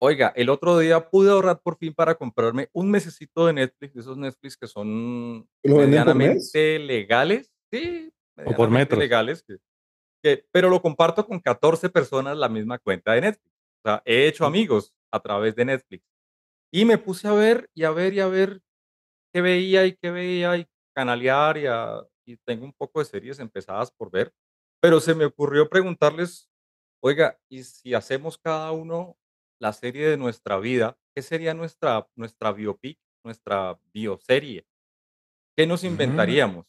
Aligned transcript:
Oiga, 0.00 0.32
el 0.36 0.48
otro 0.48 0.78
día 0.78 1.08
pude 1.10 1.30
ahorrar 1.30 1.60
por 1.60 1.76
fin 1.76 1.92
para 1.92 2.14
comprarme 2.14 2.68
un 2.72 2.90
mesecito 2.90 3.46
de 3.46 3.52
Netflix, 3.52 3.94
de 3.94 4.00
esos 4.00 4.16
Netflix 4.16 4.56
que 4.56 4.66
son 4.68 5.48
medianamente 5.64 6.78
legales. 6.78 7.50
Sí, 7.72 8.12
O 8.36 8.44
por 8.54 8.70
medianamente 8.70 8.70
metros. 8.78 8.98
legales. 9.00 9.42
Que, 9.42 9.56
que- 10.22 10.46
pero 10.52 10.70
lo 10.70 10.80
comparto 10.80 11.26
con 11.26 11.40
14 11.40 11.88
personas 11.88 12.36
la 12.36 12.48
misma 12.48 12.78
cuenta 12.78 13.12
de 13.12 13.22
Netflix. 13.22 13.52
O 13.84 13.88
sea, 13.88 14.02
he 14.04 14.28
hecho 14.28 14.44
amigos 14.46 14.94
a 15.12 15.20
través 15.20 15.56
de 15.56 15.64
Netflix. 15.64 16.04
Y 16.72 16.84
me 16.84 16.98
puse 16.98 17.26
a 17.26 17.32
ver 17.32 17.68
y 17.74 17.82
a 17.84 17.90
ver 17.90 18.14
y 18.14 18.20
a 18.20 18.28
ver 18.28 18.60
qué 19.32 19.40
veía 19.40 19.84
y 19.86 19.96
qué 19.96 20.10
veía 20.10 20.56
y 20.56 20.66
canalear 20.94 21.56
y, 21.58 21.66
a- 21.66 22.02
y 22.24 22.36
tengo 22.46 22.64
un 22.64 22.72
poco 22.72 23.00
de 23.00 23.04
series 23.06 23.40
empezadas 23.40 23.90
por 23.90 24.10
ver. 24.12 24.32
Pero 24.80 25.00
se 25.00 25.14
me 25.14 25.24
ocurrió 25.24 25.68
preguntarles, 25.68 26.48
oiga, 27.02 27.36
¿y 27.50 27.64
si 27.64 27.94
hacemos 27.94 28.38
cada 28.38 28.70
uno 28.70 29.16
la 29.60 29.72
serie 29.72 30.08
de 30.08 30.16
nuestra 30.16 30.58
vida? 30.58 30.98
¿Qué 31.14 31.22
sería 31.22 31.54
nuestra, 31.54 32.08
nuestra 32.16 32.52
biopic, 32.52 32.98
nuestra 33.24 33.80
bioserie? 33.92 34.66
¿Qué 35.56 35.66
nos 35.66 35.82
Mm. 35.82 35.86
inventaríamos? 35.88 36.66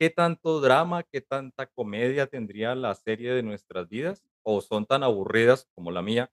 ¿Qué 0.00 0.10
tanto 0.10 0.60
drama, 0.60 1.04
qué 1.04 1.20
tanta 1.20 1.66
comedia 1.66 2.26
tendría 2.26 2.74
la 2.74 2.94
serie 2.94 3.32
de 3.34 3.42
nuestras 3.42 3.88
vidas? 3.88 4.24
¿O 4.44 4.60
son 4.60 4.86
tan 4.86 5.02
aburridas 5.04 5.68
como 5.74 5.90
la 5.92 6.02
mía 6.02 6.32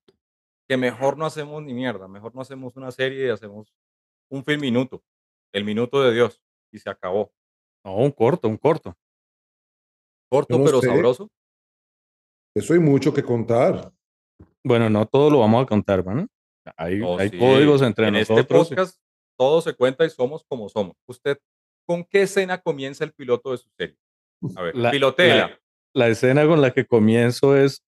que 0.70 0.78
mejor 0.78 1.18
no 1.18 1.26
hacemos 1.26 1.64
ni 1.64 1.74
mierda? 1.74 2.08
Mejor 2.08 2.36
no 2.36 2.42
hacemos 2.42 2.76
una 2.78 2.92
serie 2.92 3.28
y 3.28 3.30
hacemos 3.30 3.74
un 4.32 4.44
film 4.46 4.62
minuto, 4.62 5.04
el 5.54 5.66
minuto 5.66 6.02
de 6.04 6.14
Dios, 6.14 6.42
y 6.72 6.80
se 6.80 6.90
acabó. 6.90 7.34
No, 7.86 7.96
un 7.98 8.12
corto, 8.12 8.48
un 8.48 8.58
corto. 8.58 8.98
Corto 10.32 10.58
no 10.58 10.66
pero 10.66 10.82
sé. 10.82 10.88
sabroso. 10.88 11.30
Eso 12.56 12.74
hay 12.74 12.80
mucho 12.80 13.14
que 13.14 13.24
contar. 13.24 13.94
Bueno, 14.64 14.90
no 14.90 15.06
todo 15.06 15.30
lo 15.30 15.40
vamos 15.40 15.64
a 15.64 15.66
contar, 15.68 16.06
¿no? 16.06 16.28
Hay, 16.78 17.02
Oh, 17.02 17.18
hay 17.18 17.30
sí. 17.30 17.38
códigos 17.38 17.82
entre 17.82 18.08
en 18.08 18.16
este 18.18 18.34
nosotros. 18.34 18.68
podcast 18.70 19.00
todo 19.38 19.62
se 19.62 19.74
cuenta 19.74 20.06
y 20.06 20.10
somos 20.10 20.44
como 20.48 20.68
somos. 20.70 20.96
¿Usted 21.08 21.38
con 21.88 22.04
qué 22.04 22.24
escena 22.24 22.60
comienza 22.60 23.04
el 23.04 23.14
piloto 23.14 23.52
de 23.52 23.58
su 23.58 23.70
serie? 23.78 23.98
A 24.56 24.62
ver, 24.62 24.76
la- 24.76 24.92
la 25.94 26.08
escena 26.08 26.46
con 26.46 26.62
la 26.62 26.72
que 26.72 26.86
comienzo 26.86 27.56
es 27.58 27.84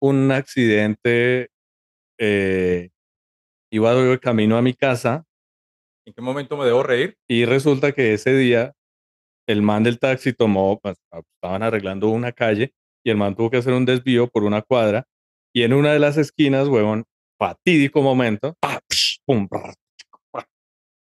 un 0.00 0.30
accidente. 0.30 1.50
eh, 2.20 2.90
iba 3.70 3.94
de 3.94 4.18
camino 4.18 4.56
a 4.56 4.62
mi 4.62 4.74
casa 4.74 5.24
¿En 6.04 6.12
qué 6.14 6.20
momento 6.20 6.56
me 6.56 6.64
debo 6.64 6.82
reír? 6.82 7.16
y 7.28 7.44
resulta 7.44 7.92
que 7.92 8.12
ese 8.14 8.34
día 8.36 8.72
el 9.46 9.62
man 9.62 9.84
del 9.84 9.98
taxi 10.00 10.32
tomó, 10.32 10.80
pues, 10.80 10.98
estaban 11.36 11.62
arreglando 11.62 12.08
una 12.08 12.32
calle 12.32 12.72
y 13.04 13.10
el 13.10 13.16
man 13.16 13.36
tuvo 13.36 13.50
que 13.50 13.58
hacer 13.58 13.72
un 13.72 13.84
desvío 13.84 14.26
por 14.28 14.42
una 14.42 14.62
cuadra 14.62 15.06
y 15.58 15.62
en 15.64 15.72
una 15.72 15.92
de 15.92 15.98
las 15.98 16.16
esquinas, 16.16 16.68
huevón, 16.68 17.04
fatídico 17.38 18.02
momento, 18.02 18.54
psh, 18.90 19.18
pum, 19.26 19.48
brr, 19.50 19.74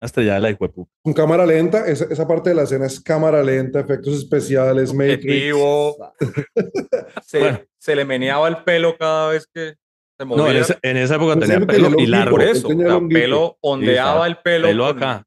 hasta 0.01 0.21
allá 0.21 0.39
la 0.39 0.51
hijo 0.51 0.67
de 0.67 0.73
puta. 0.73 0.91
Con 1.03 1.13
cámara 1.13 1.45
lenta, 1.45 1.87
esa, 1.87 2.05
esa 2.05 2.27
parte 2.27 2.49
de 2.51 2.55
la 2.55 2.63
escena 2.63 2.85
es 2.85 2.99
cámara 2.99 3.41
lenta, 3.41 3.79
efectos 3.79 4.13
especiales, 4.15 4.93
Matrix. 4.93 5.53
Objetivo. 5.53 6.13
Se, 7.23 7.39
Bueno. 7.39 7.59
se 7.79 7.95
le 7.95 8.05
meneaba 8.05 8.47
el 8.47 8.57
pelo 8.63 8.95
cada 8.97 9.29
vez 9.29 9.47
que 9.51 9.75
se 10.19 10.25
movía. 10.25 10.43
No, 10.43 10.51
en 10.51 10.57
esa, 10.57 10.77
en 10.81 10.97
esa 10.97 11.15
época 11.15 11.39
tenía 11.39 11.59
pelo 11.65 11.89
y 11.97 12.05
largo. 12.07 12.31
Por 12.37 12.43
eso, 12.43 12.67
o 12.67 12.71
sea, 12.77 12.99
pelo, 13.09 13.57
ondeaba 13.61 14.27
el 14.27 14.37
pelo. 14.37 14.67
pelo 14.67 14.87
con- 14.87 14.97
acá. 14.97 15.23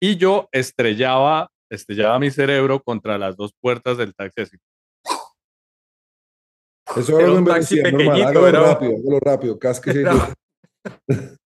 Y 0.00 0.16
yo 0.16 0.48
estrellaba, 0.52 1.50
estrellaba 1.70 2.18
mi 2.18 2.30
cerebro 2.30 2.80
contra 2.82 3.18
las 3.18 3.36
dos 3.36 3.52
puertas 3.60 3.98
del 3.98 4.14
taxi 4.14 4.40
así. 4.42 4.56
Eso 6.96 7.18
Era 7.18 7.28
era 7.28 7.38
un 7.38 7.44
taxi 7.44 7.80
pequeñito, 7.82 8.48
era- 8.48 8.60
rápido, 8.62 8.92
hágalo 8.96 9.20
rápido. 9.20 9.58
Cásquese. 9.58 10.00
Era, 10.00 10.34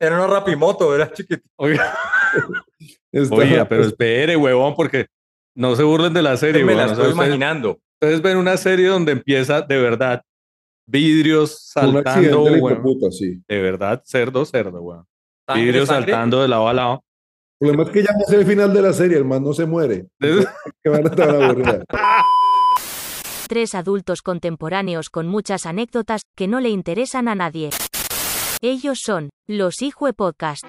era 0.00 0.16
una 0.16 0.26
rapimoto, 0.26 0.94
era 0.94 1.12
chiquitito. 1.12 1.48
Oiga, 1.56 1.94
Está- 3.12 3.34
oiga, 3.34 3.68
pero 3.68 3.82
espere, 3.84 4.36
huevón, 4.36 4.74
porque 4.74 5.06
no 5.56 5.74
se 5.76 5.82
burlen 5.82 6.12
de 6.12 6.22
la 6.22 6.36
serie, 6.36 6.64
me 6.64 6.74
la 6.74 6.82
huevón. 6.86 6.92
O 6.92 6.96
sea, 6.96 7.04
estoy 7.10 7.24
imaginando. 7.26 7.78
Ustedes 8.00 8.22
ven 8.22 8.36
una 8.36 8.56
serie 8.56 8.86
donde 8.86 9.12
empieza 9.12 9.60
de 9.62 9.76
verdad 9.78 10.22
vidrios 10.86 11.66
saltando, 11.68 12.44
de 12.44 12.60
weón. 12.60 12.82
puta, 12.82 13.10
sí. 13.10 13.42
De 13.48 13.60
verdad, 13.60 14.02
cerdo, 14.06 14.44
cerdo, 14.44 14.80
weón. 14.80 15.04
Vidrios 15.54 15.88
sangre. 15.88 16.12
saltando 16.12 16.42
de 16.42 16.48
lado 16.48 16.68
a 16.68 16.74
lado. 16.74 17.04
El 17.60 17.70
problema 17.70 17.82
es 17.84 17.90
que 17.90 18.02
ya 18.04 18.12
no 18.12 18.20
es 18.24 18.32
el 18.32 18.46
final 18.46 18.72
de 18.72 18.82
la 18.82 18.92
serie, 18.92 19.16
el 19.16 19.24
man 19.24 19.42
no 19.42 19.52
se 19.52 19.66
muere. 19.66 20.06
Que 20.20 20.88
van 20.90 21.06
a 21.06 21.10
estar. 21.10 21.84
Tres 23.48 23.74
adultos 23.74 24.20
contemporáneos 24.20 25.08
con 25.08 25.26
muchas 25.26 25.64
anécdotas 25.64 26.20
que 26.36 26.46
no 26.48 26.60
le 26.60 26.68
interesan 26.68 27.28
a 27.28 27.34
nadie. 27.34 27.70
Ellos 28.60 29.00
son 29.02 29.30
los 29.46 29.80
Hijue 29.80 30.12
Podcast. 30.12 30.64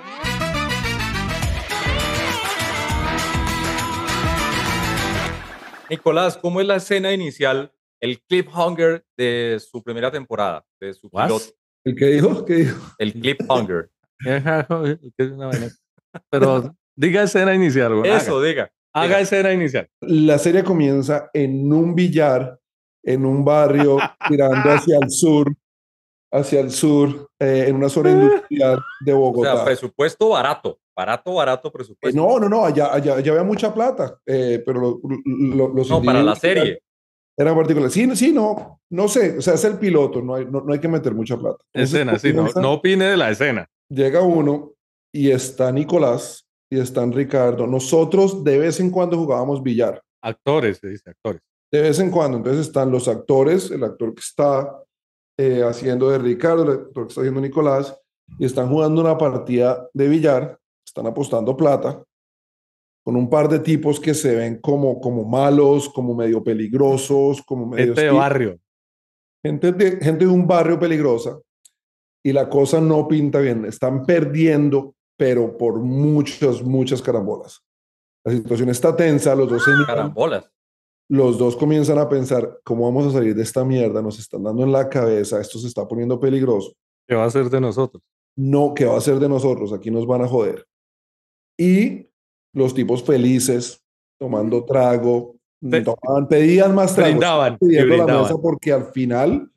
Nicolás, 5.89 6.37
¿cómo 6.37 6.61
es 6.61 6.67
la 6.67 6.77
escena 6.77 7.11
inicial, 7.11 7.73
el 7.99 8.21
cliffhanger 8.21 9.03
de 9.17 9.59
su 9.59 9.83
primera 9.83 10.09
temporada, 10.09 10.63
de 10.79 10.93
su 10.93 11.09
piloto? 11.09 11.43
¿El 11.83 11.95
qué 11.95 12.05
dijo? 12.05 12.45
¿Qué 12.45 12.53
dijo? 12.55 12.95
El 12.97 13.11
cliffhanger. 13.13 13.91
Pero 16.29 16.75
diga 16.95 17.23
escena 17.23 17.53
inicial. 17.55 18.05
Eso, 18.05 18.37
Haga, 18.37 18.47
diga. 18.47 18.71
haga 18.93 19.19
escena 19.19 19.51
inicial. 19.51 19.89
La 20.01 20.37
serie 20.37 20.63
comienza 20.63 21.29
en 21.33 21.73
un 21.73 21.95
billar, 21.95 22.58
en 23.03 23.25
un 23.25 23.43
barrio, 23.45 23.99
tirando 24.27 24.71
hacia 24.71 24.97
el 24.99 25.09
sur, 25.09 25.53
hacia 26.31 26.59
el 26.59 26.71
sur, 26.71 27.29
eh, 27.39 27.65
en 27.67 27.75
una 27.75 27.89
zona 27.89 28.11
industrial 28.11 28.83
de 29.01 29.13
O 29.13 29.15
sea, 29.15 29.53
Bogotá. 29.53 29.65
presupuesto 29.65 30.29
barato, 30.29 30.79
barato, 30.95 31.33
barato 31.33 31.67
Eh, 31.69 31.71
presupuesto. 31.71 32.19
no, 32.21 32.39
no, 32.39 32.49
no, 32.49 32.65
allá, 32.65 32.93
allá, 32.93 33.15
allá 33.15 33.31
había 33.31 33.43
mucha 33.43 33.73
plata, 33.73 34.19
eh, 34.25 34.61
pero 34.65 34.79
lo- 34.81 35.01
lo- 35.25 35.69
los 35.69 35.89
No, 35.89 36.01
para 36.01 36.21
la 36.21 36.35
serie. 36.35 36.79
Eran 37.37 37.55
particulares. 37.55 37.93
Sí, 37.93 38.15
sí, 38.17 38.33
no, 38.33 38.81
no 38.91 39.07
sé, 39.07 39.37
o 39.37 39.41
sea, 39.41 39.53
es 39.53 39.63
el 39.63 39.77
piloto, 39.79 40.21
no 40.21 40.35
hay, 40.35 40.45
no, 40.45 40.59
no 40.61 40.73
hay 40.73 40.79
que 40.79 40.89
meter 40.89 41.13
mucha 41.15 41.37
plata. 41.37 41.63
Entonces, 41.73 41.93
Escena, 41.95 42.19
sí, 42.19 42.33
no, 42.33 42.49
no 42.61 42.73
opine 42.73 43.05
de 43.05 43.15
la 43.17 43.29
escena. 43.31 43.65
Llega 43.89 44.21
uno 44.21 44.73
y 45.13 45.31
está 45.31 45.71
Nicolás 45.71 46.45
y 46.69 46.79
están 46.79 47.13
Ricardo. 47.13 47.65
Nosotros 47.65 48.43
de 48.43 48.57
vez 48.59 48.81
en 48.81 48.91
cuando 48.91 49.15
jugábamos 49.17 49.63
billar. 49.63 50.03
Actores, 50.21 50.79
se 50.79 50.89
dice, 50.89 51.09
actores. 51.11 51.41
De 51.71 51.81
vez 51.81 51.99
en 51.99 52.09
cuando. 52.09 52.37
Entonces 52.37 52.67
están 52.67 52.91
los 52.91 53.07
actores, 53.07 53.69
el 53.71 53.83
actor 53.83 54.13
que 54.13 54.21
está 54.21 54.83
eh, 55.37 55.63
haciendo 55.63 56.09
de 56.09 56.17
Ricardo, 56.17 56.63
el 56.63 56.69
actor 56.71 57.05
que 57.05 57.09
está 57.09 57.21
haciendo 57.21 57.41
Nicolás, 57.41 57.95
y 58.37 58.45
están 58.45 58.69
jugando 58.69 59.01
una 59.01 59.17
partida 59.17 59.87
de 59.93 60.07
billar, 60.07 60.59
están 60.85 61.07
apostando 61.07 61.55
plata 61.55 62.03
con 63.03 63.15
un 63.15 63.29
par 63.29 63.49
de 63.49 63.59
tipos 63.59 63.99
que 63.99 64.13
se 64.13 64.35
ven 64.35 64.59
como, 64.59 64.99
como 64.99 65.23
malos, 65.23 65.89
como 65.89 66.13
medio 66.13 66.43
peligrosos, 66.43 67.41
como 67.41 67.65
medio... 67.65 67.95
Gente 67.95 68.01
de 68.01 68.11
barrio. 68.11 68.59
gente 69.43 69.71
de, 69.71 69.97
gente 69.97 70.25
de 70.25 70.31
un 70.31 70.45
barrio 70.45 70.77
peligrosa 70.77 71.39
y 72.23 72.33
la 72.33 72.49
cosa 72.49 72.81
no 72.81 73.07
pinta 73.07 73.39
bien. 73.39 73.65
Están 73.65 74.05
perdiendo, 74.05 74.93
pero 75.17 75.57
por 75.57 75.79
muchas, 75.79 76.61
muchas 76.61 77.01
carambolas. 77.01 77.63
La 78.23 78.33
situación 78.33 78.69
está 78.69 78.95
tensa, 78.95 79.33
los 79.33 79.49
dos, 79.49 79.63
se 79.63 79.71
Carambolas. 79.87 80.51
Los 81.09 81.37
dos 81.37 81.55
comienzan 81.55 81.97
a 81.97 82.07
pensar, 82.07 82.59
¿cómo 82.63 82.85
vamos 82.85 83.07
a 83.07 83.11
salir 83.17 83.35
de 83.35 83.41
esta 83.43 83.65
mierda? 83.65 84.01
Nos 84.01 84.19
están 84.19 84.43
dando 84.43 84.63
en 84.63 84.71
la 84.71 84.87
cabeza, 84.89 85.41
esto 85.41 85.57
se 85.59 85.67
está 85.67 85.87
poniendo 85.87 86.19
peligroso. 86.19 86.73
¿Qué 87.07 87.15
va 87.15 87.25
a 87.25 87.29
ser 87.31 87.49
de 87.49 87.59
nosotros? 87.59 88.03
No, 88.37 88.73
¿qué 88.75 88.85
va 88.85 88.95
a 88.97 89.01
ser 89.01 89.19
de 89.19 89.27
nosotros? 89.27 89.73
Aquí 89.73 89.89
nos 89.89 90.05
van 90.05 90.21
a 90.21 90.27
joder. 90.27 90.65
Y 91.57 92.07
los 92.53 92.73
tipos 92.73 93.03
felices, 93.03 93.81
tomando 94.19 94.63
trago, 94.65 95.35
Pe- 95.59 95.81
tomaban, 95.81 96.27
pedían 96.27 96.73
más 96.73 96.93
trago. 96.95 97.09
Brindaban, 97.11 97.57
pidiendo 97.57 97.87
la 97.97 98.03
brindaban. 98.03 98.23
mesa 98.23 98.37
porque 98.41 98.71
al 98.71 98.85
final 98.93 99.51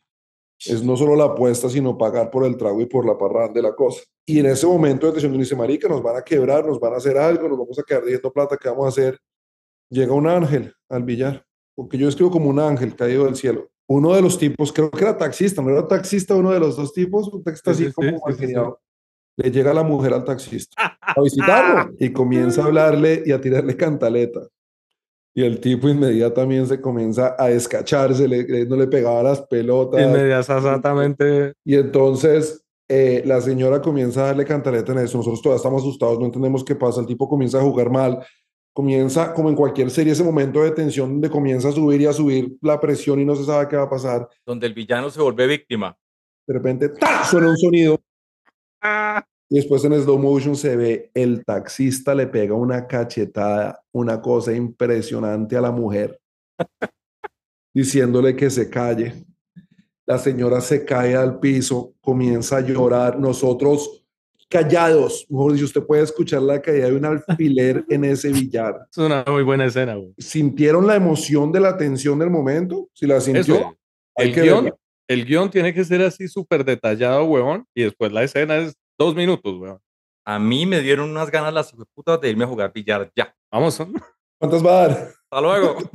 es 0.65 0.83
no 0.83 0.97
solo 0.97 1.15
la 1.17 1.25
apuesta, 1.25 1.69
sino 1.69 1.97
pagar 1.99 2.31
por 2.31 2.45
el 2.45 2.57
trago 2.57 2.81
y 2.81 2.87
por 2.87 3.05
la 3.07 3.17
parranda 3.19 3.53
de 3.55 3.63
la 3.63 3.75
cosa. 3.75 4.03
Y 4.27 4.39
en 4.41 4.47
ese 4.47 4.67
momento 4.67 5.07
de 5.07 5.13
tensión 5.13 5.37
dice, 5.39 5.55
marica, 5.57 5.89
nos 5.89 6.03
van 6.03 6.17
a 6.17 6.23
quebrar, 6.23 6.65
nos 6.67 6.81
van 6.81 6.95
a 6.95 6.97
hacer 6.97 7.19
algo, 7.19 7.49
nos 7.49 7.59
vamos 7.59 7.79
a 7.79 7.83
quedar 7.83 8.03
debiendo 8.03 8.33
plata, 8.33 8.57
¿qué 8.57 8.69
vamos 8.69 8.87
a 8.87 8.89
hacer? 8.89 9.19
Llega 9.93 10.15
un 10.15 10.27
ángel 10.27 10.73
al 10.89 11.03
billar, 11.05 11.45
porque 11.75 11.99
yo 11.99 12.09
escribo 12.09 12.31
como 12.31 12.49
un 12.49 12.59
ángel 12.59 12.97
caído 12.97 13.27
del 13.27 13.37
cielo. 13.37 13.69
Uno 13.87 14.15
de 14.15 14.23
los 14.23 14.39
tipos, 14.39 14.73
creo 14.73 14.91
que 14.91 15.03
era 15.05 15.19
taxista, 15.19 15.61
no 15.61 15.69
era 15.69 15.87
taxista 15.87 16.35
uno 16.35 16.51
de 16.51 16.61
los 16.61 16.77
dos 16.77 16.95
tipos, 16.95 17.29
un 17.29 17.43
taxista 17.45 17.75
Sí, 17.75 17.85
así 17.85 17.91
sí, 17.91 17.95
como 17.95 18.23
sí, 18.33 18.47
sí. 18.47 18.55
Le 19.37 19.51
llega 19.51 19.75
la 19.75 19.83
mujer 19.83 20.15
al 20.15 20.25
taxista 20.25 20.75
a 21.03 21.21
visitarlo 21.21 21.93
y 21.99 22.11
comienza 22.11 22.63
a 22.63 22.67
hablarle 22.67 23.23
y 23.27 23.33
a 23.33 23.41
tirarle 23.41 23.77
cantaleta. 23.77 24.41
Y 25.35 25.45
el 25.45 25.61
tipo 25.61 25.89
inmediatamente 25.91 26.77
se 26.77 26.81
comienza 26.81 27.37
a 27.39 27.49
descacharse, 27.49 28.27
le- 28.29 28.65
no 28.67 28.77
le 28.77 28.87
pegaba 28.87 29.23
las 29.23 29.43
pelotas. 29.43 30.01
Inmediatamente. 30.03 31.53
Y 31.65 31.75
entonces 31.77 32.65
eh, 32.89 33.23
la 33.25 33.41
señora 33.41 33.81
comienza 33.81 34.23
a 34.25 34.27
darle 34.29 34.45
cantaleta 34.45 34.93
en 34.93 34.99
eso. 34.99 35.17
Nosotros 35.19 35.41
todavía 35.43 35.57
estamos 35.57 35.83
asustados, 35.83 36.19
no 36.19 36.27
entendemos 36.27 36.65
qué 36.65 36.75
pasa. 36.77 37.01
El 37.01 37.07
tipo 37.07 37.29
comienza 37.29 37.59
a 37.59 37.63
jugar 37.63 37.91
mal. 37.91 38.25
Comienza, 38.75 39.35
como 39.35 39.51
en 39.51 39.55
cualquier 39.55 39.91
serie, 39.91 40.15
ese 40.15 40.25
momento 40.25 40.63
de 40.63 40.71
tensión 40.71 41.11
donde 41.11 41.29
comienza 41.29 41.69
a 41.69 41.73
subir 41.73 42.01
y 42.01 42.07
a 42.07 42.13
subir 42.13 42.57
la 42.63 42.81
presión 42.81 43.21
y 43.21 43.25
no 43.25 43.37
se 43.37 43.45
sabe 43.45 43.69
qué 43.69 43.77
va 43.77 43.83
a 43.83 43.91
pasar. 43.91 44.29
Donde 44.47 44.67
el 44.67 44.73
villano 44.73 45.11
se 45.11 45.21
vuelve 45.21 45.47
víctima. 45.47 45.97
De 46.47 46.55
repente, 46.55 46.89
¡ta! 46.89 47.25
suena 47.25 47.51
un 47.51 47.57
sonido 47.57 48.01
Y 49.51 49.57
después 49.57 49.85
en 49.85 50.01
slow 50.01 50.19
motion 50.19 50.57
se 50.57 50.77
ve 50.77 51.11
el 51.13 51.45
taxista 51.45 52.15
le 52.15 52.27
pega 52.27 52.55
una 52.55 52.87
cachetada, 52.87 53.83
una 53.93 54.21
cosa 54.21 54.55
impresionante 54.55 55.57
a 55.57 55.61
la 55.61 55.71
mujer, 55.71 56.19
diciéndole 57.75 58.35
que 58.35 58.49
se 58.49 58.71
calle. 58.71 59.27
La 60.07 60.19
señora 60.19 60.61
se 60.61 60.85
cae 60.85 61.15
al 61.15 61.39
piso, 61.39 61.95
comienza 62.01 62.57
a 62.57 62.61
llorar. 62.61 63.21
Nosotros 63.21 64.02
callados, 64.53 65.27
mejor 65.31 65.53
dicho, 65.55 65.65
usted 65.65 65.83
puede 65.83 66.03
escuchar 66.03 66.43
la 66.43 66.61
caída 66.61 66.87
de 66.87 66.97
un 66.97 67.05
alfiler 67.07 67.85
en 67.89 68.05
ese 68.05 68.31
billar. 68.31 68.87
Es 68.91 68.99
una 68.99 69.25
muy 69.27 69.43
buena 69.43 69.65
escena, 69.65 69.95
güey. 69.95 70.13
¿Sintieron 70.19 70.87
la 70.87 70.95
emoción 70.97 71.51
de 71.51 71.61
la 71.61 71.79
tensión 71.79 72.19
del 72.19 72.29
momento? 72.29 72.89
Si 72.93 73.07
la 73.07 73.21
sintió, 73.21 73.55
Eso, 73.57 73.79
hay 74.15 74.29
el 74.29 74.35
que 74.35 74.43
guion, 74.43 74.65
verla. 74.65 74.79
el 75.09 75.25
guion 75.25 75.51
tiene 75.51 75.73
que 75.73 75.83
ser 75.85 76.03
así 76.03 76.29
súper 76.29 76.65
detallado, 76.65 77.25
huevón, 77.25 77.67
y 77.75 77.85
después 77.85 78.13
la 78.13 78.23
escena 78.23 78.59
es 78.59 78.77
dos 78.99 79.15
minutos, 79.15 79.55
huevón. 79.59 79.81
A 80.27 80.39
mí 80.39 80.67
me 80.67 80.81
dieron 80.81 81.11
unas 81.11 81.31
ganas 81.31 81.55
las 81.55 81.73
putas 81.95 82.21
de 82.21 82.31
irme 82.31 82.45
a 82.45 82.49
jugar 82.49 82.73
billar 82.73 83.11
ya. 83.17 83.35
Vamos, 83.51 83.83
¿Cuántas 84.39 84.65
va 84.65 84.71
a 84.71 84.89
dar? 84.89 85.13
Hasta 85.31 85.41
luego. 85.41 85.79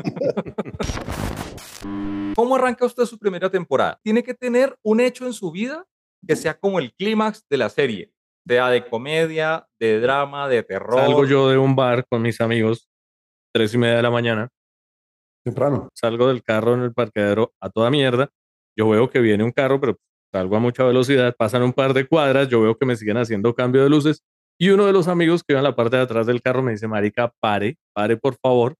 ¿Cómo 2.35 2.55
arranca 2.55 2.85
usted 2.85 3.05
su 3.05 3.17
primera 3.17 3.49
temporada? 3.49 3.99
Tiene 4.03 4.23
que 4.23 4.33
tener 4.33 4.77
un 4.83 4.99
hecho 4.99 5.25
en 5.25 5.33
su 5.33 5.51
vida 5.51 5.85
que 6.27 6.35
sea 6.35 6.57
como 6.59 6.79
el 6.79 6.93
clímax 6.93 7.45
de 7.49 7.57
la 7.57 7.69
serie, 7.69 8.11
sea 8.47 8.69
de 8.69 8.87
comedia, 8.87 9.67
de 9.79 9.99
drama, 9.99 10.47
de 10.47 10.63
terror. 10.63 10.99
salgo 10.99 11.25
yo 11.25 11.49
de 11.49 11.57
un 11.57 11.75
bar 11.75 12.05
con 12.07 12.21
mis 12.21 12.39
amigos, 12.41 12.89
tres 13.53 13.73
y 13.73 13.77
media 13.77 13.97
de 13.97 14.01
la 14.03 14.11
mañana, 14.11 14.49
Temprano. 15.43 15.89
salgo 15.93 16.27
del 16.27 16.43
carro 16.43 16.73
en 16.73 16.81
el 16.81 16.93
parqueadero 16.93 17.53
a 17.61 17.69
toda 17.69 17.89
mierda, 17.89 18.29
yo 18.77 18.89
veo 18.89 19.09
que 19.09 19.19
viene 19.19 19.43
un 19.43 19.51
carro, 19.51 19.79
pero 19.79 19.97
salgo 20.31 20.55
a 20.55 20.59
mucha 20.59 20.83
velocidad, 20.83 21.35
pasan 21.37 21.63
un 21.63 21.73
par 21.73 21.93
de 21.93 22.07
cuadras, 22.07 22.47
yo 22.47 22.61
veo 22.61 22.77
que 22.77 22.85
me 22.85 22.95
siguen 22.95 23.17
haciendo 23.17 23.53
cambio 23.53 23.83
de 23.83 23.89
luces, 23.89 24.23
y 24.59 24.69
uno 24.69 24.85
de 24.85 24.93
los 24.93 25.07
amigos 25.07 25.43
que 25.43 25.53
iba 25.53 25.59
en 25.59 25.65
la 25.65 25.75
parte 25.75 25.97
de 25.97 26.03
atrás 26.03 26.25
del 26.25 26.41
carro 26.41 26.63
me 26.63 26.71
dice, 26.71 26.87
marica, 26.87 27.33
pare, 27.39 27.77
pare 27.93 28.17
por 28.17 28.35
favor, 28.35 28.75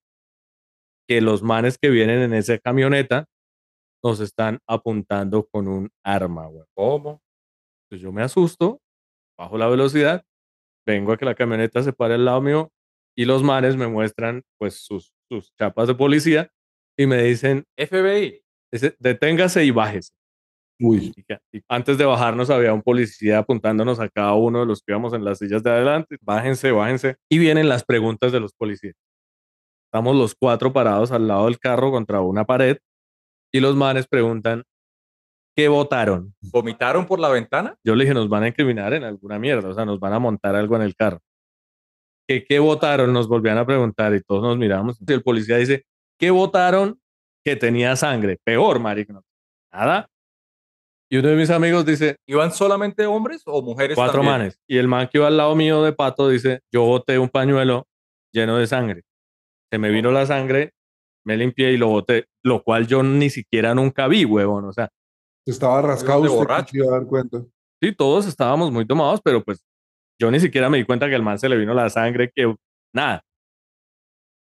que 1.08 1.20
los 1.20 1.42
manes 1.42 1.78
que 1.78 1.88
vienen 1.88 2.20
en 2.20 2.34
esa 2.34 2.58
camioneta 2.58 3.26
nos 4.04 4.20
están 4.20 4.58
apuntando 4.68 5.46
con 5.50 5.66
un 5.66 5.90
arma, 6.04 6.46
güey. 6.46 6.64
¿Cómo? 6.74 7.22
Entonces 7.84 8.02
yo 8.02 8.12
me 8.12 8.22
asusto, 8.22 8.80
bajo 9.38 9.58
la 9.58 9.68
velocidad, 9.68 10.24
vengo 10.86 11.12
a 11.12 11.16
que 11.18 11.24
la 11.26 11.34
camioneta 11.36 11.82
se 11.82 11.92
pare 11.92 12.14
al 12.14 12.24
lado 12.24 12.40
mío 12.42 12.70
y 13.16 13.24
los 13.26 13.42
manes 13.42 13.76
me 13.76 13.88
muestran 13.88 14.42
pues 14.58 14.76
sus, 14.84 15.12
sus 15.30 15.54
chapas 15.56 15.88
de 15.88 15.94
policía 15.94 16.50
y 16.98 17.06
me 17.06 17.22
dicen, 17.22 17.64
FBI. 17.76 18.42
"Ese- 18.72 18.96
deténgase 18.98 19.64
y 19.64 19.70
bájese. 19.70 20.12
Uy, 20.80 21.12
y 21.52 21.60
antes 21.68 21.98
de 21.98 22.04
bajarnos 22.06 22.50
había 22.50 22.72
un 22.74 22.82
policía 22.82 23.38
apuntándonos 23.38 24.00
a 24.00 24.08
cada 24.08 24.34
uno 24.34 24.60
de 24.60 24.66
los 24.66 24.80
que 24.82 24.92
íbamos 24.92 25.12
en 25.14 25.24
las 25.24 25.38
sillas 25.38 25.62
de 25.64 25.70
adelante, 25.70 26.16
bájense, 26.20 26.70
bájense. 26.72 27.16
Y 27.30 27.38
vienen 27.38 27.68
las 27.68 27.84
preguntas 27.84 28.32
de 28.32 28.40
los 28.40 28.52
policías. 28.54 28.94
Estamos 29.86 30.16
los 30.16 30.34
cuatro 30.34 30.72
parados 30.72 31.12
al 31.12 31.26
lado 31.28 31.46
del 31.46 31.58
carro 31.58 31.90
contra 31.90 32.20
una 32.20 32.44
pared 32.44 32.78
y 33.52 33.60
los 33.60 33.76
manes 33.76 34.06
preguntan, 34.08 34.64
¿qué 35.58 35.66
votaron? 35.66 36.32
¿Vomitaron 36.52 37.04
por 37.04 37.18
la 37.18 37.28
ventana? 37.30 37.76
Yo 37.82 37.96
le 37.96 38.04
dije, 38.04 38.14
nos 38.14 38.28
van 38.28 38.44
a 38.44 38.48
incriminar 38.48 38.94
en 38.94 39.02
alguna 39.02 39.40
mierda, 39.40 39.68
o 39.68 39.74
sea, 39.74 39.84
nos 39.84 39.98
van 39.98 40.12
a 40.12 40.20
montar 40.20 40.54
algo 40.54 40.76
en 40.76 40.82
el 40.82 40.94
carro. 40.94 41.18
¿Qué, 42.28 42.44
qué 42.44 42.60
votaron? 42.60 43.12
Nos 43.12 43.26
volvían 43.26 43.58
a 43.58 43.66
preguntar 43.66 44.14
y 44.14 44.22
todos 44.22 44.40
nos 44.40 44.56
miramos. 44.56 45.00
Y 45.04 45.12
el 45.12 45.20
policía 45.20 45.56
dice, 45.56 45.84
¿qué 46.16 46.30
votaron 46.30 47.00
que 47.44 47.56
tenía 47.56 47.96
sangre? 47.96 48.38
Peor, 48.44 48.78
marico. 48.78 49.20
Nada. 49.72 50.06
Y 51.10 51.16
uno 51.16 51.30
de 51.30 51.34
mis 51.34 51.50
amigos 51.50 51.84
dice, 51.84 52.18
¿Iban 52.28 52.52
solamente 52.52 53.04
hombres 53.06 53.42
o 53.44 53.60
mujeres 53.60 53.96
cuatro 53.96 54.20
también? 54.20 54.32
manes. 54.38 54.60
Y 54.68 54.76
el 54.76 54.86
man 54.86 55.08
que 55.10 55.18
iba 55.18 55.26
al 55.26 55.38
lado 55.38 55.56
mío 55.56 55.82
de 55.82 55.92
pato 55.92 56.28
dice, 56.28 56.60
yo 56.72 56.84
boté 56.84 57.18
un 57.18 57.30
pañuelo 57.30 57.88
lleno 58.32 58.58
de 58.58 58.68
sangre. 58.68 59.02
Se 59.72 59.78
me 59.78 59.90
vino 59.90 60.12
la 60.12 60.24
sangre, 60.24 60.70
me 61.26 61.36
limpié 61.36 61.72
y 61.72 61.78
lo 61.78 61.88
boté, 61.88 62.26
lo 62.44 62.62
cual 62.62 62.86
yo 62.86 63.02
ni 63.02 63.28
siquiera 63.28 63.74
nunca 63.74 64.06
vi, 64.06 64.24
huevón. 64.24 64.64
O 64.66 64.72
sea, 64.72 64.88
estaba 65.50 65.82
rascado 65.82 66.22
de 66.22 66.28
usted 66.28 66.38
borracho. 66.38 66.72
que 66.72 66.78
iba 66.78 66.88
a 66.88 66.98
dar 66.98 67.06
cuenta. 67.06 67.42
Sí, 67.80 67.94
todos 67.94 68.26
estábamos 68.26 68.70
muy 68.72 68.86
tomados, 68.86 69.20
pero 69.22 69.42
pues 69.42 69.64
yo 70.20 70.30
ni 70.30 70.40
siquiera 70.40 70.68
me 70.68 70.78
di 70.78 70.84
cuenta 70.84 71.08
que 71.08 71.14
al 71.14 71.22
man 71.22 71.38
se 71.38 71.48
le 71.48 71.56
vino 71.56 71.72
la 71.74 71.88
sangre, 71.90 72.30
que 72.34 72.54
nada. 72.94 73.22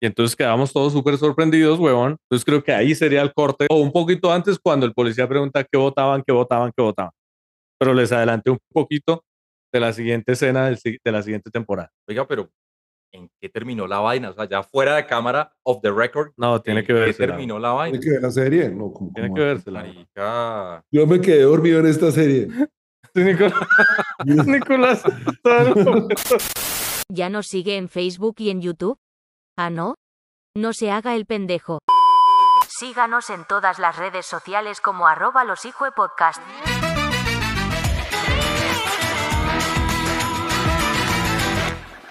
Y 0.03 0.07
entonces 0.07 0.35
quedamos 0.35 0.73
todos 0.73 0.93
súper 0.93 1.19
sorprendidos, 1.19 1.79
huevón. 1.79 2.17
Entonces 2.25 2.45
creo 2.45 2.65
que 2.65 2.73
ahí 2.73 2.95
sería 2.95 3.23
el 3.23 3.33
corte, 3.33 3.67
o 3.71 3.77
un 3.77 3.93
poquito 3.93 4.33
antes 4.33 4.59
cuando 4.59 4.87
el 4.87 4.95
policía 4.95 5.29
pregunta 5.29 5.63
qué 5.63 5.77
votaban, 5.77 6.23
qué 6.27 6.33
votaban, 6.33 6.73
qué 6.75 6.83
votaban. 6.83 7.13
Pero 7.79 7.95
les 7.95 8.11
adelanté 8.11 8.51
un 8.51 8.59
poquito 8.73 9.23
de 9.73 9.81
la 9.81 9.93
siguiente 9.93 10.33
escena 10.33 10.69
de 10.71 11.13
la 11.13 11.23
siguiente 11.23 11.51
temporada. 11.51 11.91
Oiga, 12.09 12.27
pero 12.27 12.51
¿en 13.13 13.31
qué 13.41 13.49
terminó 13.49 13.87
la 13.87 13.99
vaina? 14.01 14.31
O 14.31 14.33
sea, 14.33 14.49
ya 14.49 14.63
fuera 14.63 14.97
de 14.97 15.07
cámara, 15.07 15.53
off 15.63 15.81
the 15.83 15.91
record. 15.91 16.33
No, 16.37 16.61
tiene 16.61 16.81
¿en 16.81 16.87
que 16.87 16.93
qué 16.93 16.99
verse. 17.01 17.27
terminó 17.27 17.59
la 17.59 17.71
vaina? 17.73 17.99
¿Tiene 17.99 18.05
que 18.05 18.11
ver 18.13 18.23
la 18.23 18.31
serie? 18.31 18.71
No, 18.71 18.93
como, 18.93 19.13
Tiene 19.13 19.35
que 19.35 19.41
verse. 19.41 19.71
Marica. 19.71 20.85
Yo 20.91 21.07
me 21.07 21.21
quedé 21.21 21.43
dormido 21.43 21.81
en 21.81 21.87
esta 21.87 22.11
serie. 22.11 22.49
Nicolás. 23.15 23.55
Nicolás. 24.25 25.03
¿Ya 27.09 27.29
nos 27.29 27.47
sigue 27.47 27.77
en 27.77 27.89
Facebook 27.89 28.37
y 28.39 28.51
en 28.51 28.61
YouTube? 28.61 28.99
¿Ah, 29.57 29.71
no? 29.71 29.95
No 30.57 30.73
se 30.73 30.91
haga 30.91 31.17
el 31.17 31.27
pendejo. 31.27 31.81
Síganos 32.69 33.31
en 33.31 33.45
todas 33.47 33.79
las 33.79 33.97
redes 33.97 34.27
sociales 34.27 34.81
como 34.81 35.07
arroba 35.07 35.45
los 35.45 35.61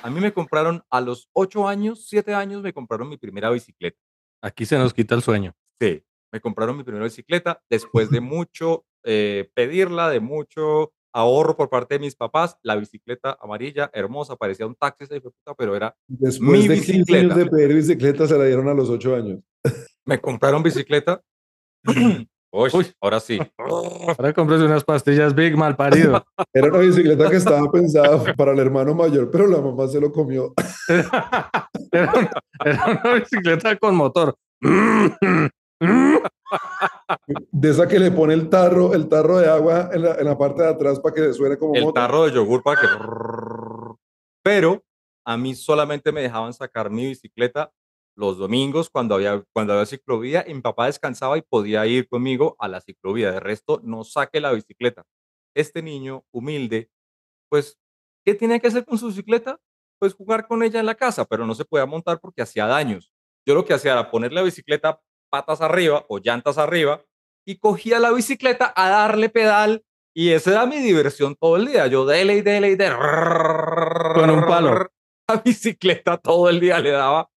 A 0.09 0.11
mí 0.11 0.21
me 0.21 0.33
compraron 0.33 0.81
a 0.89 1.01
los 1.01 1.29
8 1.33 1.67
años, 1.67 2.07
7 2.07 2.33
años, 2.33 2.63
me 2.63 2.73
compraron 2.73 3.09
mi 3.09 3.17
primera 3.17 3.51
bicicleta. 3.51 3.99
Aquí 4.41 4.65
se 4.65 4.75
nos 4.75 4.91
quita 4.91 5.13
el 5.13 5.21
sueño. 5.21 5.53
Sí, 5.79 6.03
me 6.33 6.41
compraron 6.41 6.75
mi 6.77 6.83
primera 6.83 7.05
bicicleta 7.05 7.61
después 7.69 8.09
de 8.09 8.19
mucho 8.19 8.85
eh, 9.03 9.51
pedirla, 9.53 10.09
de 10.09 10.19
mucho 10.19 10.93
ahorro 11.13 11.55
por 11.55 11.69
parte 11.69 11.93
de 11.93 11.99
mis 11.99 12.15
papás. 12.15 12.57
La 12.63 12.75
bicicleta 12.75 13.37
amarilla, 13.39 13.91
hermosa, 13.93 14.35
parecía 14.35 14.65
un 14.65 14.73
taxi, 14.73 15.05
pero 15.55 15.75
era. 15.75 15.95
Después 16.07 16.61
Mi 16.61 16.67
de 16.67 16.75
15 16.77 16.91
bicicleta. 16.91 17.19
años 17.19 17.37
de 17.37 17.45
pedir 17.45 17.75
bicicleta, 17.75 18.27
se 18.27 18.35
la 18.35 18.45
dieron 18.45 18.67
a 18.67 18.73
los 18.73 18.89
8 18.89 19.15
años. 19.15 19.41
Me 20.05 20.19
compraron 20.19 20.63
bicicleta. 20.63 21.21
Uy, 22.51 22.69
Uy. 22.73 22.91
ahora 22.99 23.19
sí. 23.19 23.39
Ahora 24.17 24.33
compres 24.33 24.61
unas 24.61 24.83
pastillas 24.83 25.35
Big 25.35 25.55
mal 25.55 25.75
parido. 25.75 26.23
Era 26.53 26.67
una 26.67 26.79
bicicleta 26.79 27.29
que 27.29 27.35
estaba 27.35 27.71
pensada 27.71 28.23
para 28.35 28.53
el 28.53 28.59
hermano 28.59 28.95
mayor, 28.95 29.29
pero 29.29 29.45
la 29.45 29.61
mamá 29.61 29.87
se 29.87 30.01
lo 30.01 30.11
comió. 30.11 30.53
Era 31.91 32.11
una, 32.13 32.29
era 32.65 33.01
una 33.03 33.13
bicicleta 33.15 33.75
con 33.77 33.95
motor. 33.95 34.35
De 37.51 37.69
esa 37.69 37.87
que 37.87 37.99
le 37.99 38.11
pone 38.11 38.33
el 38.33 38.49
tarro, 38.49 38.93
el 38.93 39.07
tarro 39.07 39.37
de 39.37 39.49
agua 39.49 39.89
en 39.93 40.03
la, 40.03 40.15
en 40.15 40.25
la 40.25 40.37
parte 40.37 40.63
de 40.63 40.69
atrás 40.69 40.99
para 40.99 41.15
que 41.15 41.33
suene 41.33 41.57
como 41.57 41.75
el 41.75 41.83
moto. 41.83 41.93
tarro 41.93 42.25
de 42.25 42.31
yogur 42.33 42.61
para 42.63 42.81
que. 42.81 42.87
Pero 44.43 44.83
a 45.25 45.37
mí 45.37 45.55
solamente 45.55 46.11
me 46.11 46.21
dejaban 46.21 46.53
sacar 46.53 46.89
mi 46.89 47.05
bicicleta 47.07 47.71
los 48.19 48.37
domingos 48.37 48.89
cuando 48.89 49.15
había, 49.15 49.43
cuando 49.53 49.73
había 49.73 49.85
ciclovía 49.85 50.45
mi 50.47 50.61
papá 50.61 50.87
descansaba 50.87 51.37
y 51.37 51.41
podía 51.41 51.85
ir 51.85 52.07
conmigo 52.09 52.55
a 52.59 52.67
la 52.67 52.81
ciclovía. 52.81 53.31
De 53.31 53.39
resto, 53.39 53.79
no 53.83 54.03
saque 54.03 54.41
la 54.41 54.51
bicicleta. 54.51 55.03
Este 55.55 55.81
niño 55.81 56.25
humilde, 56.31 56.89
pues, 57.49 57.79
¿qué 58.25 58.35
tenía 58.35 58.59
que 58.59 58.67
hacer 58.67 58.85
con 58.85 58.97
su 58.97 59.07
bicicleta? 59.07 59.59
Pues 59.99 60.13
jugar 60.13 60.47
con 60.47 60.63
ella 60.63 60.79
en 60.79 60.85
la 60.85 60.95
casa, 60.95 61.25
pero 61.25 61.45
no 61.45 61.55
se 61.55 61.65
podía 61.65 61.85
montar 61.85 62.19
porque 62.19 62.41
hacía 62.41 62.65
daños. 62.67 63.11
Yo 63.47 63.55
lo 63.55 63.65
que 63.65 63.73
hacía 63.73 63.93
era 63.93 64.11
poner 64.11 64.33
la 64.33 64.41
bicicleta 64.41 65.01
patas 65.31 65.61
arriba 65.61 66.05
o 66.09 66.19
llantas 66.19 66.57
arriba 66.57 67.03
y 67.47 67.57
cogía 67.57 67.99
la 67.99 68.11
bicicleta 68.11 68.73
a 68.75 68.89
darle 68.89 69.29
pedal 69.29 69.83
y 70.13 70.31
esa 70.31 70.51
era 70.51 70.65
mi 70.65 70.79
diversión 70.79 71.35
todo 71.35 71.55
el 71.55 71.67
día. 71.67 71.87
Yo 71.87 72.05
dele 72.05 72.35
y 72.35 72.41
dele 72.41 72.71
y 72.71 72.75
dele. 72.75 72.95
Con 74.13 74.29
un 74.29 74.45
palo. 74.45 74.87
La 75.29 75.35
bicicleta 75.37 76.17
todo 76.17 76.49
el 76.49 76.59
día 76.59 76.79
le 76.79 76.89
daba 76.89 77.29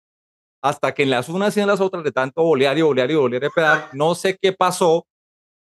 hasta 0.63 0.93
que 0.95 1.03
en 1.03 1.11
las 1.11 1.29
unas 1.29 1.57
y 1.57 1.61
en 1.61 1.67
las 1.67 1.81
otras 1.81 2.05
de 2.05 2.13
tanto 2.13 2.43
bolear 2.43 2.77
y 2.79 2.83
bolear 2.83 3.11
y 3.11 3.15
bolear 3.15 3.43
de 3.43 3.51
pedal, 3.51 3.89
no 3.93 4.15
sé 4.15 4.37
qué 4.41 4.53
pasó. 4.53 5.07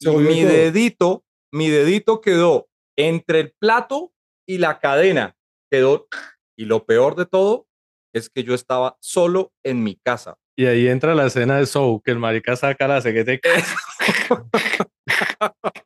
Y 0.01 0.09
mi 0.09 0.43
todo. 0.43 0.53
dedito, 0.53 1.25
mi 1.53 1.69
dedito 1.69 2.21
quedó 2.21 2.69
entre 2.97 3.41
el 3.41 3.55
plato 3.59 4.13
y 4.47 4.59
la 4.59 4.79
cadena. 4.79 5.37
Quedó. 5.71 6.09
Y 6.57 6.65
lo 6.65 6.87
peor 6.87 7.17
de 7.17 7.27
todo 7.27 7.67
es 8.15 8.31
que 8.31 8.45
yo 8.45 8.55
estaba 8.55 8.97
solo 9.01 9.53
en 9.65 9.83
mi 9.83 9.97
casa. 9.97 10.39
Y 10.57 10.67
ahí 10.67 10.89
entra 10.89 11.15
la 11.15 11.27
escena 11.27 11.59
de 11.59 11.67
Soul, 11.67 12.01
que 12.03 12.13
el 12.13 12.19
marica 12.19 12.57
saca 12.57 12.89
la 12.89 13.03
ceguete. 13.03 13.41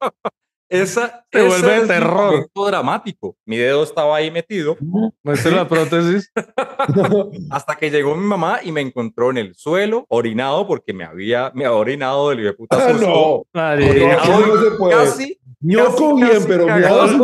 esa, 0.71 1.25
ese 1.31 1.47
vuelve 1.47 1.77
es 1.83 1.89
terror. 1.89 2.31
momento 2.33 2.67
dramático. 2.67 3.37
Mi 3.45 3.57
dedo 3.59 3.83
estaba 3.83 4.17
ahí 4.17 4.31
metido 4.31 4.77
Muestra 5.23 5.50
la 5.53 5.69
prótesis. 5.69 6.33
hasta 7.50 7.77
que 7.77 7.91
llegó 7.91 8.15
mi 8.17 8.27
mamá 8.27 8.61
y 8.62 8.73
me 8.73 8.81
encontró 8.81 9.31
en 9.31 9.39
el 9.39 9.55
suelo, 9.55 10.07
orinado, 10.09 10.67
porque 10.67 10.93
me 10.93 11.05
había, 11.05 11.50
me 11.55 11.67
había 11.67 11.77
orinado 11.77 12.31
del 12.31 12.41
hijo 12.41 12.49
de 12.49 12.55
puta 12.55 12.77
Ah, 12.79 12.91
susto. 12.93 13.07
no. 13.07 13.45
No 13.53 14.62
se 14.62 14.71
puede. 14.79 14.95
Casi, 14.95 15.37
Ñoco 15.62 15.93
casi, 15.93 16.15
bien, 16.23 16.29
casi 16.37 16.47
pero 16.49 16.67
cagado. 16.67 17.07
miados 17.07 17.19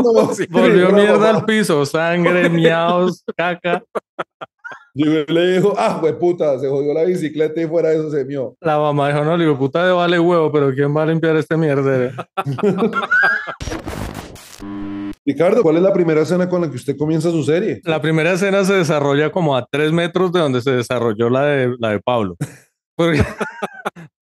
no. 0.50 0.60
Volvió 0.60 0.90
mierda 0.90 1.30
al 1.30 1.44
piso, 1.46 1.86
sangre, 1.86 2.50
miados, 2.50 3.24
caca. 3.36 3.82
Yo 4.98 5.24
le 5.28 5.52
dijo, 5.52 5.74
ah, 5.76 5.98
güey, 6.00 6.18
puta, 6.18 6.58
se 6.58 6.68
jodió 6.68 6.94
la 6.94 7.04
bicicleta 7.04 7.60
y 7.60 7.66
fuera 7.66 7.90
de 7.90 7.96
eso 7.96 8.10
se 8.10 8.24
mió. 8.24 8.56
La 8.62 8.78
mamá 8.78 9.08
dijo, 9.08 9.26
no, 9.26 9.36
le 9.36 9.44
digo, 9.44 9.58
puta 9.58 9.86
de 9.86 9.92
vale 9.92 10.18
huevo, 10.18 10.50
pero 10.50 10.72
¿quién 10.72 10.96
va 10.96 11.02
a 11.02 11.06
limpiar 11.06 11.36
este 11.36 11.54
mierdero? 11.54 12.12
Ricardo, 15.26 15.62
¿cuál 15.62 15.76
es 15.76 15.82
la 15.82 15.92
primera 15.92 16.22
escena 16.22 16.48
con 16.48 16.62
la 16.62 16.70
que 16.70 16.76
usted 16.76 16.96
comienza 16.96 17.30
su 17.30 17.44
serie? 17.44 17.82
La 17.84 18.00
primera 18.00 18.32
escena 18.32 18.64
se 18.64 18.72
desarrolla 18.72 19.30
como 19.30 19.54
a 19.54 19.66
tres 19.70 19.92
metros 19.92 20.32
de 20.32 20.40
donde 20.40 20.62
se 20.62 20.70
desarrolló 20.70 21.28
la 21.28 21.44
de, 21.44 21.76
la 21.78 21.90
de 21.90 22.00
Pablo. 22.00 22.36
Porque, 22.96 23.22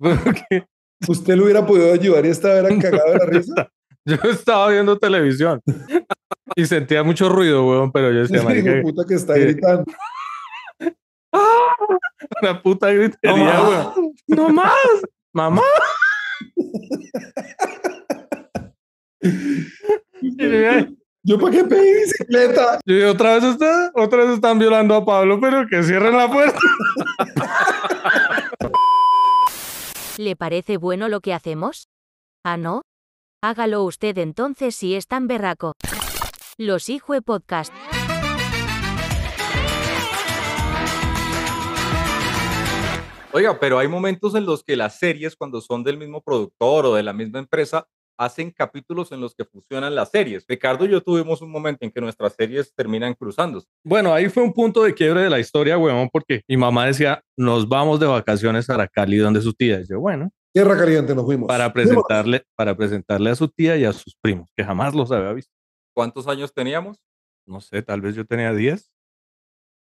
porque 0.00 0.64
¿Usted 1.06 1.36
le 1.36 1.44
hubiera 1.44 1.64
podido 1.64 1.92
ayudar 1.92 2.26
y 2.26 2.30
estaba 2.30 2.54
era 2.54 2.76
cagado 2.76 3.12
de 3.12 3.18
la 3.18 3.26
risa? 3.26 3.68
yo 4.04 4.16
estaba 4.28 4.70
viendo 4.70 4.98
televisión 4.98 5.60
y 6.56 6.66
sentía 6.66 7.04
mucho 7.04 7.28
ruido, 7.28 7.64
weón, 7.64 7.92
pero 7.92 8.10
yo 8.10 8.26
decía, 8.26 8.42
de 8.42 8.82
puta 8.82 9.04
que 9.06 9.14
está 9.14 9.36
Sí. 9.36 9.56
Gritando. 11.34 11.98
una 12.42 12.62
puta 12.62 12.90
gritería, 12.90 13.54
No 13.54 13.68
weón. 13.68 14.14
¡No 14.26 14.48
más! 14.50 14.72
¡Mamá! 15.32 15.62
Yo 19.20 20.48
dije, 20.48 20.94
¿Yo 21.26 21.38
para 21.38 21.52
qué 21.52 21.64
pedí 21.64 21.90
bicicleta? 21.94 22.78
Yo 22.84 23.10
otra 23.10 23.36
vez 23.36 23.44
está, 23.44 23.90
otra 23.94 24.24
vez 24.24 24.34
están 24.34 24.58
violando 24.58 24.94
a 24.94 25.06
Pablo, 25.06 25.40
pero 25.40 25.66
que 25.66 25.82
cierren 25.82 26.18
la 26.18 26.30
puerta. 26.30 26.58
¿Le 30.18 30.36
parece 30.36 30.76
bueno 30.76 31.08
lo 31.08 31.20
que 31.20 31.32
hacemos? 31.32 31.88
¿Ah, 32.44 32.58
no? 32.58 32.82
Hágalo 33.42 33.84
usted 33.84 34.18
entonces 34.18 34.76
si 34.76 34.94
es 34.94 35.06
tan 35.06 35.26
berraco. 35.26 35.72
Los 36.58 36.90
Hijue 36.90 37.22
Podcast. 37.22 37.72
Oiga, 43.34 43.58
pero 43.58 43.78
hay 43.80 43.88
momentos 43.88 44.34
en 44.36 44.46
los 44.46 44.62
que 44.62 44.76
las 44.76 44.98
series, 44.98 45.34
cuando 45.34 45.60
son 45.60 45.82
del 45.82 45.98
mismo 45.98 46.22
productor 46.22 46.86
o 46.86 46.94
de 46.94 47.02
la 47.02 47.12
misma 47.12 47.40
empresa, 47.40 47.84
hacen 48.16 48.52
capítulos 48.52 49.10
en 49.10 49.20
los 49.20 49.34
que 49.34 49.44
fusionan 49.44 49.92
las 49.96 50.10
series. 50.12 50.44
Ricardo 50.46 50.84
y 50.84 50.90
yo 50.90 51.02
tuvimos 51.02 51.42
un 51.42 51.50
momento 51.50 51.84
en 51.84 51.90
que 51.90 52.00
nuestras 52.00 52.34
series 52.34 52.72
terminan 52.76 53.12
cruzándose. 53.14 53.66
Bueno, 53.84 54.14
ahí 54.14 54.28
fue 54.28 54.44
un 54.44 54.52
punto 54.52 54.84
de 54.84 54.94
quiebre 54.94 55.22
de 55.22 55.30
la 55.30 55.40
historia, 55.40 55.76
weón, 55.76 56.08
porque 56.12 56.42
mi 56.46 56.56
mamá 56.56 56.86
decía, 56.86 57.24
nos 57.36 57.68
vamos 57.68 57.98
de 57.98 58.06
vacaciones 58.06 58.70
a 58.70 58.86
Cali 58.86 59.16
donde 59.16 59.40
su 59.42 59.52
tía. 59.52 59.80
Y 59.80 59.88
yo, 59.88 59.98
bueno, 59.98 60.30
Tierra 60.52 60.78
caliente, 60.78 61.12
nos 61.16 61.24
fuimos. 61.24 61.48
para 61.48 61.72
presentarle, 61.72 62.44
para 62.54 62.76
presentarle 62.76 63.30
a 63.30 63.34
su 63.34 63.48
tía 63.48 63.76
y 63.76 63.84
a 63.84 63.92
sus 63.92 64.14
primos, 64.22 64.48
que 64.56 64.62
jamás 64.62 64.94
los 64.94 65.10
había 65.10 65.32
visto. 65.32 65.52
¿Cuántos 65.92 66.28
años 66.28 66.54
teníamos? 66.54 66.98
No 67.46 67.60
sé, 67.60 67.82
tal 67.82 68.00
vez 68.00 68.14
yo 68.14 68.24
tenía 68.24 68.52
10, 68.54 68.92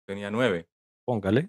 Tenía 0.07 0.31
nueve. 0.31 0.69
póngale, 1.07 1.49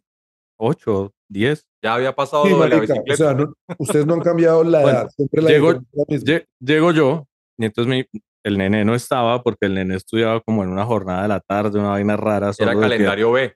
8, 0.63 1.11
10. 1.29 1.65
Ya 1.83 1.95
había 1.95 2.13
pasado 2.13 2.45
Sí, 2.45 2.51
lo 2.51 2.59
de 2.61 2.69
la 2.69 2.77
o 2.77 2.81
bicicleta. 2.81 3.15
sea, 3.15 3.33
no- 3.33 3.53
ustedes 3.79 4.05
no 4.05 4.13
han 4.13 4.19
cambiado 4.21 4.63
la 4.63 4.81
Bueno, 4.83 4.99
edad. 4.99 5.09
Siempre 5.09 5.41
la 5.41 5.49
llego-. 5.49 5.73
Lle- 6.07 6.45
Llego 6.59 6.91
yo, 6.91 7.25
y 7.57 7.65
entonces 7.65 7.89
mi, 7.91 8.21
el 8.45 8.57
nene 8.57 8.85
no 8.85 8.93
estaba 8.95 9.41
porque 9.41 9.65
el 9.65 9.73
nene 9.73 9.95
estudiaba 9.95 10.39
como 10.41 10.63
en 10.63 10.69
una 10.69 10.85
jornada 10.85 11.23
de 11.23 11.27
la 11.29 11.39
tarde, 11.39 11.79
una 11.79 11.89
vaina 11.89 12.15
rara. 12.15 12.51
Era 12.57 12.75
calendario 12.79 13.31
B. 13.31 13.55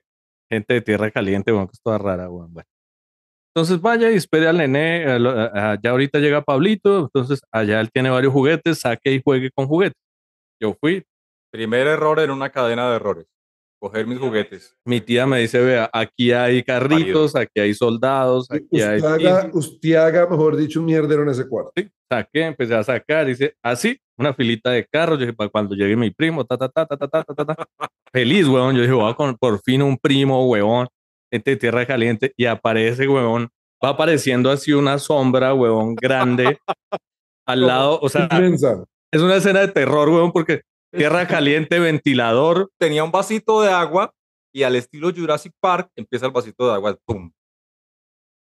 gente 0.50 0.74
de 0.74 0.80
tierra 0.80 1.10
caliente, 1.10 1.52
bueno, 1.52 1.66
que 1.68 1.72
es 1.74 1.80
toda 1.82 1.98
rara, 1.98 2.26
bueno, 2.28 2.48
bueno. 2.50 2.68
Entonces 3.54 3.80
vaya 3.80 4.10
y 4.10 4.16
espere 4.16 4.48
al 4.48 4.60
a- 4.60 5.78
ya 5.82 5.90
ahorita 5.90 6.18
llega 6.18 6.42
Pablito, 6.42 6.98
entonces 7.00 7.40
allá 7.52 7.80
él 7.80 7.90
tiene 7.92 8.10
varios 8.10 8.32
juguetes, 8.32 8.80
saque 8.80 9.12
y 9.12 9.22
juegue 9.24 9.50
con 9.54 9.66
juguetes. 9.66 10.00
Yo 10.60 10.74
fui, 10.80 11.02
Primer 11.52 11.86
error 11.86 12.18
en 12.20 12.30
una 12.32 12.50
cadena 12.50 12.90
de 12.90 12.96
errores 12.96 13.26
coger 13.78 14.06
mis 14.06 14.18
juguetes. 14.18 14.76
Mi 14.84 15.00
tía 15.00 15.26
me 15.26 15.40
dice, 15.40 15.60
vea, 15.60 15.90
aquí 15.92 16.32
hay 16.32 16.62
carritos, 16.62 17.34
Marido. 17.34 17.50
aquí 17.50 17.60
hay 17.60 17.74
soldados, 17.74 18.50
aquí 18.50 18.64
usted 18.70 18.88
hay... 18.88 19.00
Haga, 19.00 19.50
usted 19.52 19.94
haga, 19.94 20.26
mejor 20.26 20.56
dicho, 20.56 20.80
un 20.80 20.86
mierdero 20.86 21.22
en 21.22 21.28
ese 21.28 21.48
cuarto. 21.48 21.72
Sí, 21.76 21.88
saqué, 22.10 22.46
empecé 22.46 22.74
a 22.74 22.82
sacar, 22.82 23.26
dice, 23.26 23.54
así, 23.62 23.98
una 24.18 24.32
filita 24.34 24.70
de 24.70 24.86
carros, 24.86 25.18
yo 25.18 25.26
dije, 25.26 25.36
para 25.36 25.50
cuando 25.50 25.74
llegue 25.74 25.96
mi 25.96 26.10
primo, 26.10 26.44
ta, 26.44 26.56
ta, 26.56 26.68
ta, 26.68 26.86
ta, 26.86 26.96
ta, 26.96 27.08
ta, 27.08 27.24
ta, 27.24 27.44
ta 27.44 27.54
Feliz, 28.12 28.48
weón, 28.48 28.74
yo 28.74 28.82
dije, 28.82 28.92
voy 28.92 29.10
a 29.10 29.14
con 29.14 29.36
por 29.36 29.60
fin 29.62 29.82
un 29.82 29.98
primo, 29.98 30.48
weón, 30.48 30.88
gente 31.30 31.52
de 31.52 31.56
tierra 31.56 31.86
caliente, 31.86 32.32
y 32.36 32.46
aparece, 32.46 33.06
weón, 33.06 33.48
va 33.84 33.90
apareciendo 33.90 34.50
así 34.50 34.72
una 34.72 34.98
sombra, 34.98 35.52
weón, 35.54 35.94
grande, 35.94 36.58
al 37.46 37.66
lado, 37.66 37.98
o 38.00 38.08
sea... 38.08 38.28
Inmensa. 38.32 38.84
Es 39.12 39.22
una 39.22 39.36
escena 39.36 39.60
de 39.60 39.68
terror, 39.68 40.08
weón, 40.08 40.32
porque 40.32 40.62
tierra 40.92 41.26
caliente, 41.26 41.78
ventilador, 41.78 42.70
Tenía 42.78 43.04
un 43.04 43.10
vasito 43.10 43.62
de 43.62 43.70
agua 43.70 44.12
y 44.54 44.62
al 44.62 44.76
estilo 44.76 45.10
Jurassic 45.14 45.52
Park 45.60 45.90
empieza 45.96 46.26
el 46.26 46.32
vasito 46.32 46.66
de 46.68 46.74
agua. 46.74 46.96
Pum. 47.04 47.30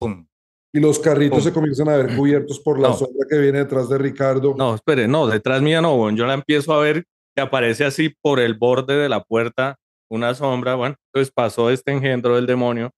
Pum. 0.01 0.27
Y 0.75 0.81
los 0.81 0.99
carritos 0.99 1.39
Pum. 1.39 1.45
se 1.45 1.53
comienzan 1.53 1.89
a 1.89 1.97
ver 1.97 2.17
cubiertos 2.17 2.59
por 2.61 2.79
la 2.81 2.89
No. 2.89 2.95
sombra 2.95 3.27
que 3.29 3.39
viene 3.39 3.59
detrás 3.59 3.89
de 3.89 3.99
Ricardo. 3.99 4.55
no, 4.57 4.75
espere, 4.75 5.07
no, 5.09 5.27
detrás 5.27 5.63
mía 5.63 5.81
no, 5.81 5.93
huevón, 5.93 6.17
yo 6.17 6.27
la 6.27 6.35
empiezo 6.35 6.73
a 6.73 6.81
ver 6.81 7.05
que 7.35 7.43
aparece 7.43 7.85
así 7.85 8.15
por 8.23 8.41
el 8.41 8.55
borde 8.55 8.95
de 8.97 9.09
la 9.09 9.23
puerta 9.23 9.77
una 10.11 10.35
sombra, 10.35 10.75
bueno, 10.75 10.97
entonces 11.11 11.33
pasó 11.35 11.71
este 11.71 11.93
engendro 11.93 12.37
del 12.37 12.47
demonio, 12.47 12.91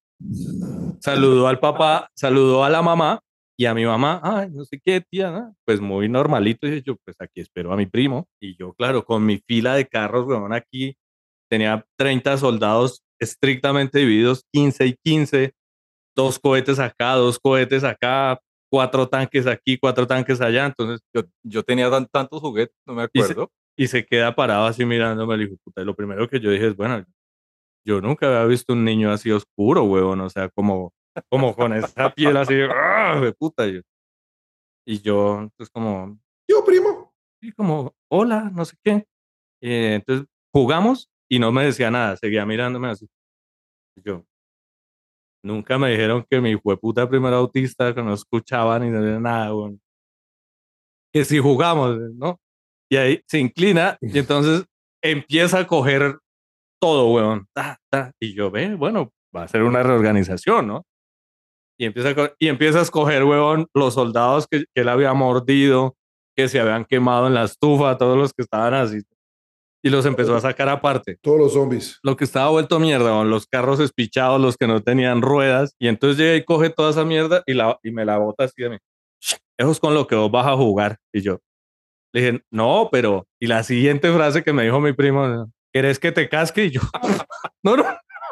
saludó 1.01 1.47
al 1.47 1.61
papá, 1.61 2.09
saludó 2.17 2.65
a 2.65 2.71
la 2.71 2.83
mamá 2.83 3.21
y 3.56 3.66
a 3.66 3.75
mi 3.75 3.84
mamá, 3.84 4.20
ay, 4.23 4.50
no 4.50 4.64
sé 4.64 4.80
qué, 4.84 5.00
tía, 5.00 5.30
¿no? 5.30 5.54
pues 5.64 5.80
muy 5.80 6.08
normalito, 6.08 6.66
y 6.66 6.82
yo, 6.82 6.96
pues 7.04 7.16
aquí 7.20 7.40
espero 7.40 7.73
a 7.73 7.76
mi 7.76 7.87
primo, 7.87 8.26
y 8.40 8.56
yo, 8.56 8.73
claro, 8.75 9.04
con 9.04 9.25
mi 9.25 9.38
fila 9.38 9.75
de 9.76 9.87
carros, 9.87 10.26
weón, 10.26 10.52
aquí 10.52 10.96
tenía 11.50 11.84
30 11.96 12.37
soldados 12.37 13.02
estrictamente 13.20 13.99
divididos, 14.00 14.44
15 14.52 14.87
y 14.87 14.96
15, 15.04 15.52
dos 16.16 16.38
cohetes 16.38 16.78
acá, 16.78 17.12
dos 17.14 17.38
cohetes 17.38 17.84
acá, 17.84 18.40
cuatro 18.70 19.08
tanques 19.08 19.46
aquí, 19.46 19.78
cuatro 19.78 20.06
tanques 20.06 20.40
allá, 20.40 20.66
entonces 20.66 21.00
Yo, 21.14 21.23
yo 21.44 21.62
tenía 21.62 21.90
tan- 21.90 22.06
tantos 22.08 22.40
juguetes, 22.40 22.75
no 22.87 22.94
me 22.94 23.04
Y 23.12 23.20
se- 23.23 23.32
acuerdo. 23.32 23.50
y 23.76 23.87
se 23.88 24.04
queda 24.04 24.34
parado 24.34 24.66
así 24.66 24.84
mirándome, 24.84 25.37
le 25.37 25.44
dijo, 25.44 25.56
puta, 25.64 25.82
y 25.82 25.84
lo 25.84 25.94
primero 25.94 26.28
que 26.28 26.40
yo 26.40 26.50
dije 26.50 26.68
es, 26.68 26.76
bueno, 26.76 27.04
yo 27.87 28.00
nunca 28.00 28.26
había 28.26 28.44
visto 28.46 28.73
un 28.73 28.84
niño 28.84 29.12
así 29.12 29.30
oscuro, 29.30 29.84
huevón, 29.84 30.20
o 30.23 30.30
sea, 30.30 30.49
como, 30.49 30.92
como 31.28 31.54
con 31.54 31.73
esa 31.73 32.11
piel 32.14 32.37
así, 32.37 32.54
¡ah! 32.71 33.21
de 33.21 33.33
puta. 33.33 33.66
Y 33.66 33.75
yo, 33.75 33.80
y 34.87 35.00
yo, 35.00 35.49
pues 35.56 35.71
como, 35.71 36.18
Yo, 36.49 36.64
primo. 36.64 37.12
y 37.40 37.52
como, 37.52 37.94
hola, 38.11 38.50
no 38.54 38.64
sé 38.64 38.76
qué. 38.83 39.06
Y 39.62 39.73
entonces 39.94 40.26
jugamos 40.52 41.09
y 41.30 41.38
no 41.38 41.52
me 41.52 41.64
decía 41.64 41.90
nada, 41.90 42.16
seguía 42.16 42.44
mirándome 42.44 42.88
así. 42.88 43.09
Y 43.97 44.02
yo, 44.02 44.25
nunca 45.42 45.78
me 45.78 45.90
dijeron 45.90 46.25
que 46.28 46.40
mi 46.40 46.50
hijo 46.50 46.71
de 46.71 46.76
puta 46.76 47.09
primero 47.09 47.37
autista, 47.37 47.94
que 47.94 48.02
no 48.02 48.12
escuchaba 48.14 48.78
ni 48.78 48.90
nada, 48.90 49.54
weón. 49.54 49.80
Que 51.12 51.25
si 51.25 51.38
jugamos, 51.38 51.97
¿no? 52.14 52.40
Y 52.90 52.97
ahí 52.97 53.23
se 53.26 53.38
inclina 53.38 53.97
y 54.00 54.18
entonces 54.18 54.66
empieza 55.02 55.61
a 55.61 55.66
coger 55.66 56.18
todo, 56.80 57.11
weón. 57.12 57.47
Ta, 57.54 57.78
ta. 57.90 58.12
Y 58.21 58.35
yo, 58.35 58.50
ve, 58.50 58.75
bueno, 58.75 59.12
va 59.35 59.44
a 59.44 59.49
ser 59.49 59.62
una 59.62 59.83
reorganización, 59.83 60.66
¿no? 60.66 60.85
Y 61.78 61.87
empieza 61.87 62.11
a, 62.11 62.33
y 62.38 62.49
empieza 62.49 62.78
a 62.78 62.83
escoger, 62.83 63.25
weón, 63.25 63.66
los 63.75 63.95
soldados 63.95 64.47
que, 64.47 64.64
que 64.75 64.83
él 64.83 64.88
había 64.88 65.12
mordido, 65.12 65.97
que 66.37 66.49
se 66.49 66.61
habían 66.61 66.85
quemado 66.85 67.26
en 67.26 67.35
la 67.35 67.45
estufa, 67.45 67.99
todos 67.99 68.16
los 68.16 68.33
que 68.33 68.43
estaban 68.43 68.75
así. 68.75 69.00
Y 69.83 69.90
los 69.90 70.07
empezó 70.07 70.35
a 70.35 70.40
sacar 70.40 70.69
aparte. 70.69 71.19
Todos 71.21 71.38
los 71.38 71.52
zombies. 71.52 71.99
Lo 72.02 72.16
que 72.16 72.25
estaba 72.25 72.49
vuelto 72.49 72.78
mierda, 72.78 73.07
weón, 73.07 73.31
los 73.31 73.47
carros 73.47 73.81
espichados, 73.81 74.40
los 74.40 74.57
que 74.57 74.66
no 74.66 74.83
tenían 74.83 75.21
ruedas. 75.21 75.75
Y 75.78 75.88
entonces 75.88 76.19
llega 76.19 76.37
y 76.37 76.45
coge 76.45 76.71
toda 76.71 76.90
esa 76.90 77.04
mierda 77.04 77.43
y, 77.47 77.54
la, 77.54 77.78
y 77.83 77.90
me 77.90 78.04
la 78.04 78.19
bota 78.19 78.45
así 78.45 78.62
de 78.62 78.71
mí. 78.71 78.78
Eso 79.59 79.71
es 79.71 79.81
con 79.81 79.95
lo 79.95 80.07
que 80.07 80.14
vos 80.14 80.31
vas 80.31 80.47
a 80.47 80.57
jugar. 80.57 80.97
Y 81.12 81.21
yo 81.21 81.38
le 82.14 82.21
dije, 82.21 82.45
no, 82.50 82.88
pero. 82.90 83.26
Y 83.40 83.49
la 83.49 83.62
siguiente 83.64 84.11
frase 84.12 84.43
que 84.45 84.52
me 84.52 84.62
dijo 84.62 84.81
mi 84.81 84.93
primo, 84.93 85.52
¿querés 85.73 85.99
que 85.99 86.12
te 86.12 86.28
casque? 86.28 86.66
Y 86.66 86.71
yo, 86.71 86.81
no, 87.62 87.76
no, 87.76 87.85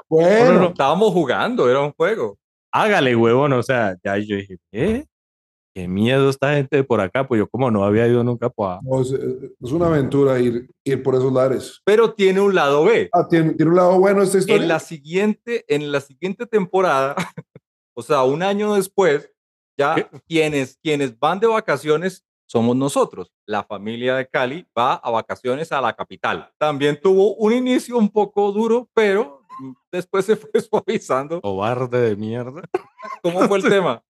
Bueno, 0.08 0.54
no, 0.54 0.60
no. 0.60 0.68
Estábamos 0.68 1.12
jugando, 1.12 1.68
era 1.68 1.80
un 1.80 1.92
juego. 1.92 2.38
Hágale, 2.72 3.14
huevón. 3.14 3.52
O 3.52 3.62
sea, 3.62 3.96
ya 4.02 4.18
yo 4.18 4.36
dije, 4.36 4.58
¿eh? 4.72 5.04
Qué 5.74 5.88
miedo 5.88 6.28
esta 6.28 6.54
gente 6.54 6.76
de 6.76 6.84
por 6.84 7.00
acá. 7.00 7.26
Pues 7.26 7.38
yo, 7.38 7.48
como 7.48 7.70
no 7.70 7.84
había 7.84 8.06
ido 8.06 8.22
nunca, 8.22 8.50
pues. 8.50 8.78
no, 8.82 9.00
es, 9.00 9.12
es 9.12 9.72
una 9.72 9.86
aventura 9.86 10.38
ir, 10.38 10.68
ir 10.84 11.02
por 11.02 11.14
esos 11.14 11.32
lares. 11.32 11.80
Pero 11.84 12.12
tiene 12.12 12.40
un 12.40 12.54
lado 12.54 12.84
B. 12.84 13.08
Ah, 13.12 13.26
¿tiene, 13.28 13.54
tiene 13.54 13.70
un 13.70 13.76
lado 13.76 13.98
bueno 13.98 14.22
esta 14.22 14.38
historia. 14.38 14.62
En 14.62 14.68
la 14.68 14.80
siguiente, 14.80 15.64
en 15.68 15.90
la 15.90 16.00
siguiente 16.00 16.46
temporada, 16.46 17.14
o 17.94 18.02
sea, 18.02 18.22
un 18.24 18.42
año 18.42 18.74
después, 18.74 19.30
ya 19.78 19.94
¿Qué? 19.94 20.06
quienes, 20.28 20.78
quienes 20.82 21.18
van 21.18 21.40
de 21.40 21.46
vacaciones 21.46 22.22
somos 22.52 22.76
nosotros. 22.76 23.32
La 23.46 23.64
familia 23.64 24.16
de 24.16 24.28
Cali 24.28 24.66
va 24.78 24.96
a 24.96 25.10
vacaciones 25.10 25.72
a 25.72 25.80
la 25.80 25.94
capital. 25.94 26.52
También 26.58 27.00
tuvo 27.00 27.34
un 27.36 27.54
inicio 27.54 27.96
un 27.96 28.10
poco 28.10 28.52
duro, 28.52 28.90
pero 28.92 29.41
después 29.92 30.24
se 30.26 30.36
fue 30.36 30.50
suavizando. 30.60 31.40
Cobarde 31.40 32.00
de 32.00 32.16
mierda. 32.16 32.62
¿Cómo 33.22 33.40
fue 33.48 33.58
el 33.58 33.64
tema? 33.68 34.02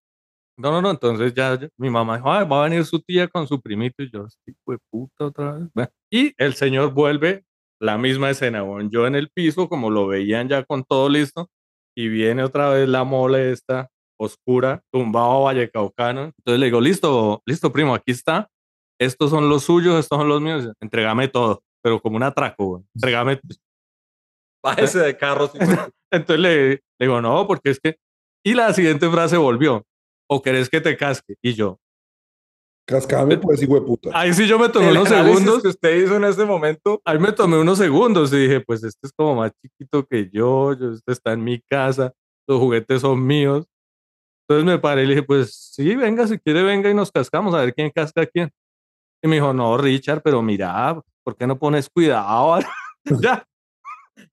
No, 0.58 0.70
no, 0.70 0.82
no, 0.82 0.90
entonces 0.90 1.32
ya, 1.34 1.58
ya- 1.58 1.68
mi 1.78 1.90
mamá 1.90 2.16
dijo, 2.18 2.30
"Ay, 2.30 2.46
va 2.46 2.60
a 2.60 2.68
venir 2.68 2.84
su 2.84 3.00
tía 3.00 3.26
con 3.28 3.46
su 3.48 3.60
primito 3.60 4.02
y 4.02 4.10
yo, 4.12 4.28
sí, 4.28 4.52
de 4.66 4.78
puta 4.90 5.26
otra 5.26 5.52
vez. 5.52 5.68
Bueno, 5.74 5.90
y 6.12 6.34
el 6.36 6.54
señor 6.54 6.92
vuelve, 6.92 7.44
la 7.80 7.96
misma 7.98 8.30
escena, 8.30 8.62
weón, 8.62 8.90
yo 8.90 9.06
en 9.06 9.14
el 9.16 9.30
piso, 9.30 9.68
como 9.68 9.90
lo 9.90 10.06
veían 10.06 10.48
ya 10.48 10.62
con 10.64 10.84
todo 10.84 11.08
listo, 11.08 11.48
y 11.96 12.08
viene 12.08 12.44
otra 12.44 12.68
vez 12.70 12.88
la 12.88 13.04
mole 13.04 13.50
esta, 13.52 13.88
oscura, 14.20 14.82
tumbado 14.92 15.32
a 15.32 15.44
Vallecaucano. 15.52 16.24
Entonces 16.38 16.60
le 16.60 16.66
digo, 16.66 16.80
listo, 16.80 17.42
listo, 17.46 17.72
primo, 17.72 17.94
aquí 17.94 18.12
está. 18.12 18.48
Estos 19.00 19.30
son 19.30 19.48
los 19.48 19.64
suyos, 19.64 19.98
estos 19.98 20.18
son 20.18 20.28
los 20.28 20.40
míos. 20.40 20.68
Entrégame 20.80 21.26
todo, 21.28 21.62
pero 21.82 22.00
como 22.00 22.16
un 22.16 22.22
atraco, 22.22 22.64
weón. 22.66 22.86
Entrégame. 22.94 23.40
Bájese 24.92 24.98
de 24.98 25.04
de- 25.12 25.92
Entonces 26.12 26.40
le, 26.40 26.68
le 26.70 26.80
digo, 27.00 27.20
no, 27.20 27.46
porque 27.46 27.70
es 27.70 27.80
que... 27.80 27.96
Y 28.44 28.54
la 28.54 28.72
siguiente 28.72 29.08
frase 29.10 29.36
volvió, 29.36 29.84
o 30.28 30.42
querés 30.42 30.68
que 30.68 30.80
te 30.80 30.96
casque. 30.96 31.36
Y 31.42 31.54
yo, 31.54 31.78
Cascame, 32.84 33.38
pues, 33.38 33.62
hijo 33.62 33.76
de 33.76 33.82
puta. 33.82 34.10
ahí 34.12 34.34
sí 34.34 34.46
yo 34.48 34.58
me 34.58 34.68
tomé 34.68 34.88
El 34.88 34.96
unos 34.96 35.08
segundos. 35.08 35.62
que 35.62 35.68
usted 35.68 36.02
hizo 36.02 36.16
en 36.16 36.24
ese 36.24 36.44
momento. 36.44 37.00
Ahí 37.04 37.18
me 37.18 37.30
tomé 37.32 37.56
unos 37.58 37.78
segundos 37.78 38.32
y 38.32 38.38
dije, 38.38 38.60
pues 38.60 38.82
este 38.82 39.06
es 39.06 39.12
como 39.12 39.36
más 39.36 39.52
chiquito 39.62 40.04
que 40.04 40.28
yo, 40.32 40.72
yo 40.76 40.90
este 40.92 41.12
está 41.12 41.32
en 41.32 41.44
mi 41.44 41.60
casa, 41.60 42.12
los 42.48 42.58
juguetes 42.58 43.02
son 43.02 43.24
míos. 43.24 43.66
Entonces 44.48 44.66
me 44.66 44.78
paré 44.80 45.04
y 45.04 45.06
le 45.06 45.14
dije, 45.14 45.22
pues 45.24 45.54
sí, 45.54 45.94
venga, 45.94 46.26
si 46.26 46.38
quiere 46.40 46.64
venga 46.64 46.90
y 46.90 46.94
nos 46.94 47.12
cascamos 47.12 47.54
a 47.54 47.58
ver 47.60 47.72
quién 47.72 47.90
casca 47.90 48.22
a 48.22 48.26
quién. 48.26 48.50
Y 49.22 49.28
me 49.28 49.36
dijo, 49.36 49.52
no, 49.54 49.78
Richard, 49.78 50.20
pero 50.20 50.42
mira, 50.42 51.00
¿por 51.24 51.36
qué 51.36 51.46
no 51.46 51.56
pones 51.56 51.88
cuidado? 51.88 52.58
ya, 53.22 53.46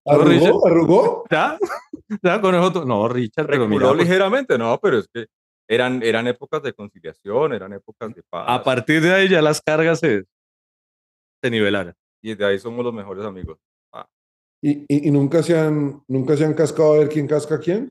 no, 0.05 0.17
Richard. 0.23 0.47
¿Arrugó? 0.49 0.67
¿Arrugó? 0.67 1.23
ya, 1.29 1.57
ya 2.21 2.41
con 2.41 2.55
eso. 2.55 2.71
to- 2.71 2.85
No, 2.85 3.07
Richard, 3.07 3.47
pero 3.47 3.67
mira, 3.67 3.87
pues, 3.89 3.99
ligeramente, 3.99 4.57
no, 4.57 4.77
pero 4.81 4.99
es 4.99 5.07
que 5.13 5.27
eran, 5.69 6.01
eran 6.03 6.27
épocas 6.27 6.61
de 6.63 6.73
conciliación, 6.73 7.53
eran 7.53 7.73
épocas 7.73 8.13
de 8.13 8.23
paz. 8.29 8.45
a 8.47 8.63
partir 8.63 9.01
de 9.01 9.13
ahí 9.13 9.29
ya 9.29 9.41
las 9.41 9.61
cargas 9.61 9.99
se, 9.99 10.25
se 11.43 11.49
nivelaron. 11.51 11.93
Y 12.21 12.35
de 12.35 12.45
ahí 12.45 12.59
somos 12.59 12.83
los 12.83 12.93
mejores 12.93 13.23
amigos. 13.25 13.57
¿Y, 14.61 14.71
y, 14.93 15.07
y 15.07 15.11
nunca, 15.11 15.41
se 15.41 15.57
han, 15.57 16.03
nunca 16.09 16.35
se 16.35 16.43
han 16.43 16.53
cascado 16.53 16.95
a 16.95 16.97
ver 16.97 17.07
quién 17.07 17.27
casca 17.27 17.55
a 17.55 17.59
quién? 17.59 17.89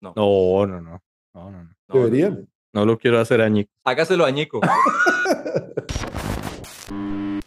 No, 0.00 0.14
no, 0.16 0.66
no, 0.66 0.80
no, 0.80 1.02
no, 1.34 1.50
no, 1.50 1.70
No, 1.88 1.94
Deberían. 1.94 2.48
no 2.72 2.86
lo 2.86 2.96
quiero 2.96 3.18
hacer 3.20 3.42
añico. 3.42 3.70
Hágaselo 3.84 4.24
añico. 4.24 4.60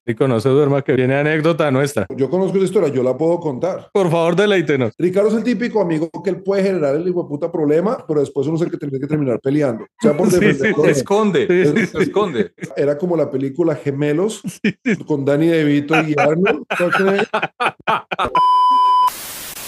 Y 0.05 0.15
no 0.15 0.39
se 0.41 0.49
duerma 0.49 0.81
que 0.81 0.93
viene 0.93 1.15
anécdota 1.15 1.71
nuestra. 1.71 2.05
Yo 2.15 2.29
conozco 2.29 2.57
esa 2.57 2.65
historia, 2.65 2.89
yo 2.89 3.03
la 3.03 3.17
puedo 3.17 3.39
contar. 3.39 3.89
Por 3.93 4.09
favor, 4.11 4.35
deleítenos. 4.35 4.93
Ricardo 4.97 5.29
es 5.29 5.35
el 5.35 5.43
típico 5.43 5.81
amigo 5.81 6.09
que 6.23 6.29
él 6.29 6.43
puede 6.43 6.63
generar 6.63 6.95
el 6.95 7.07
hijo 7.07 7.23
de 7.23 7.29
puta 7.29 7.49
problema, 7.51 8.03
pero 8.05 8.19
después 8.19 8.45
uno 8.47 8.57
es 8.57 8.63
el 8.63 8.71
que 8.71 8.77
tiene 8.77 8.99
que 8.99 9.07
terminar 9.07 9.39
peleando. 9.39 9.85
O 9.85 9.87
sea, 10.01 10.17
por 10.17 10.29
Sí, 10.31 10.39
sí, 10.39 10.67
él. 10.67 10.89
esconde, 10.89 11.47
Sí, 11.47 11.77
sí, 11.77 11.87
se 11.87 12.03
esconde. 12.03 12.53
Era 12.75 12.97
como 12.97 13.15
la 13.15 13.31
película 13.31 13.75
Gemelos 13.75 14.41
con 15.07 15.23
Danny 15.23 15.47
DeVito 15.47 15.95
y 16.01 16.15
Arnold. 16.17 16.65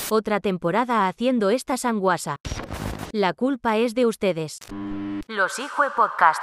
Otra 0.10 0.40
temporada 0.40 1.08
haciendo 1.08 1.50
esta 1.50 1.78
sanguasa. 1.78 2.38
La 3.14 3.34
culpa 3.34 3.78
es 3.78 3.96
de 3.96 4.06
ustedes. 4.06 4.60
Los 5.28 5.60
Hijue 5.60 5.88
Podcast. 5.96 6.42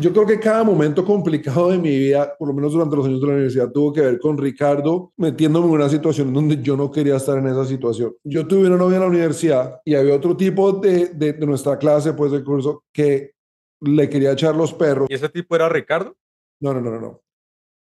Yo 0.00 0.12
creo 0.12 0.26
que 0.26 0.40
cada 0.40 0.64
momento 0.64 1.04
complicado 1.04 1.70
de 1.70 1.78
mi 1.78 1.96
vida, 1.98 2.34
por 2.38 2.48
lo 2.48 2.54
menos 2.54 2.72
durante 2.72 2.96
los 2.96 3.06
años 3.06 3.20
de 3.20 3.26
la 3.26 3.32
universidad, 3.34 3.70
tuvo 3.70 3.92
que 3.92 4.00
ver 4.00 4.18
con 4.18 4.38
Ricardo 4.38 5.12
metiéndome 5.16 5.66
en 5.66 5.72
una 5.72 5.88
situación 5.88 6.32
donde 6.32 6.62
yo 6.62 6.76
no 6.76 6.90
quería 6.90 7.16
estar 7.16 7.36
en 7.36 7.48
esa 7.48 7.64
situación. 7.66 8.14
Yo 8.24 8.46
tuve 8.46 8.66
una 8.66 8.76
novia 8.76 8.96
en 8.96 9.02
la 9.02 9.08
universidad 9.08 9.80
y 9.84 9.94
había 9.94 10.14
otro 10.14 10.36
tipo 10.36 10.72
de, 10.72 11.08
de, 11.08 11.34
de 11.34 11.46
nuestra 11.46 11.78
clase, 11.78 12.14
pues 12.14 12.32
del 12.32 12.44
curso, 12.44 12.84
que 12.92 13.32
le 13.80 14.08
quería 14.08 14.32
echar 14.32 14.56
los 14.56 14.72
perros. 14.72 15.08
¿Y 15.10 15.14
ese 15.14 15.28
tipo 15.28 15.54
era 15.54 15.68
Ricardo? 15.68 16.16
No, 16.60 16.72
no, 16.72 16.80
no, 16.80 16.90
no, 16.92 17.00
no. 17.00 17.22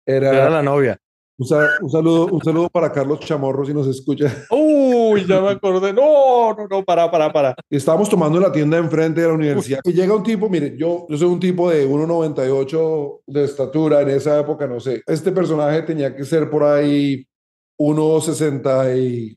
Era 0.04 0.30
Era 0.30 0.50
la 0.50 0.62
novia. 0.62 0.98
Un, 1.42 1.48
sa- 1.48 1.68
un 1.80 1.90
saludo, 1.90 2.26
un 2.26 2.40
saludo 2.42 2.68
para 2.70 2.92
Carlos 2.92 3.18
Chamorro 3.20 3.64
si 3.64 3.74
nos 3.74 3.86
escucha. 3.88 4.32
Uy, 4.50 5.24
ya 5.26 5.40
me 5.40 5.48
acordé. 5.50 5.92
No, 5.92 6.54
no, 6.54 6.66
no, 6.68 6.84
para, 6.84 7.10
para, 7.10 7.32
para. 7.32 7.54
Estábamos 7.68 8.08
tomando 8.08 8.38
en 8.38 8.44
la 8.44 8.52
tienda 8.52 8.78
enfrente 8.78 9.20
de 9.20 9.26
la 9.28 9.34
universidad. 9.34 9.80
Y 9.84 9.92
llega 9.92 10.14
un 10.14 10.22
tipo, 10.22 10.48
mire, 10.48 10.74
yo, 10.78 11.06
yo 11.08 11.16
soy 11.16 11.28
un 11.28 11.40
tipo 11.40 11.68
de 11.70 11.86
1,98 11.88 13.20
de 13.26 13.44
estatura 13.44 14.02
en 14.02 14.10
esa 14.10 14.38
época, 14.40 14.66
no 14.66 14.78
sé. 14.80 15.02
Este 15.06 15.32
personaje 15.32 15.82
tenía 15.82 16.14
que 16.14 16.24
ser 16.24 16.48
por 16.48 16.62
ahí 16.64 17.26
1,66. 17.78 19.36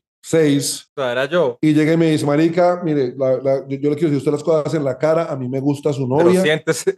O 0.96 1.00
sea, 1.00 1.12
era 1.12 1.24
yo. 1.26 1.58
Y 1.60 1.72
llega 1.74 1.92
y 1.92 1.96
me 1.96 2.10
dice, 2.10 2.24
marica, 2.26 2.80
mire, 2.84 3.14
la- 3.16 3.36
la- 3.38 3.68
yo, 3.68 3.76
yo 3.78 3.90
le 3.90 3.96
quiero 3.96 4.10
decir 4.12 4.14
a 4.14 4.18
usted 4.18 4.32
las 4.32 4.42
cosas 4.44 4.74
en 4.74 4.84
la 4.84 4.96
cara, 4.98 5.26
a 5.26 5.36
mí 5.36 5.48
me 5.48 5.60
gusta 5.60 5.92
su 5.92 6.08
Pero 6.08 6.24
novia, 6.24 6.42
siéntese. 6.42 6.96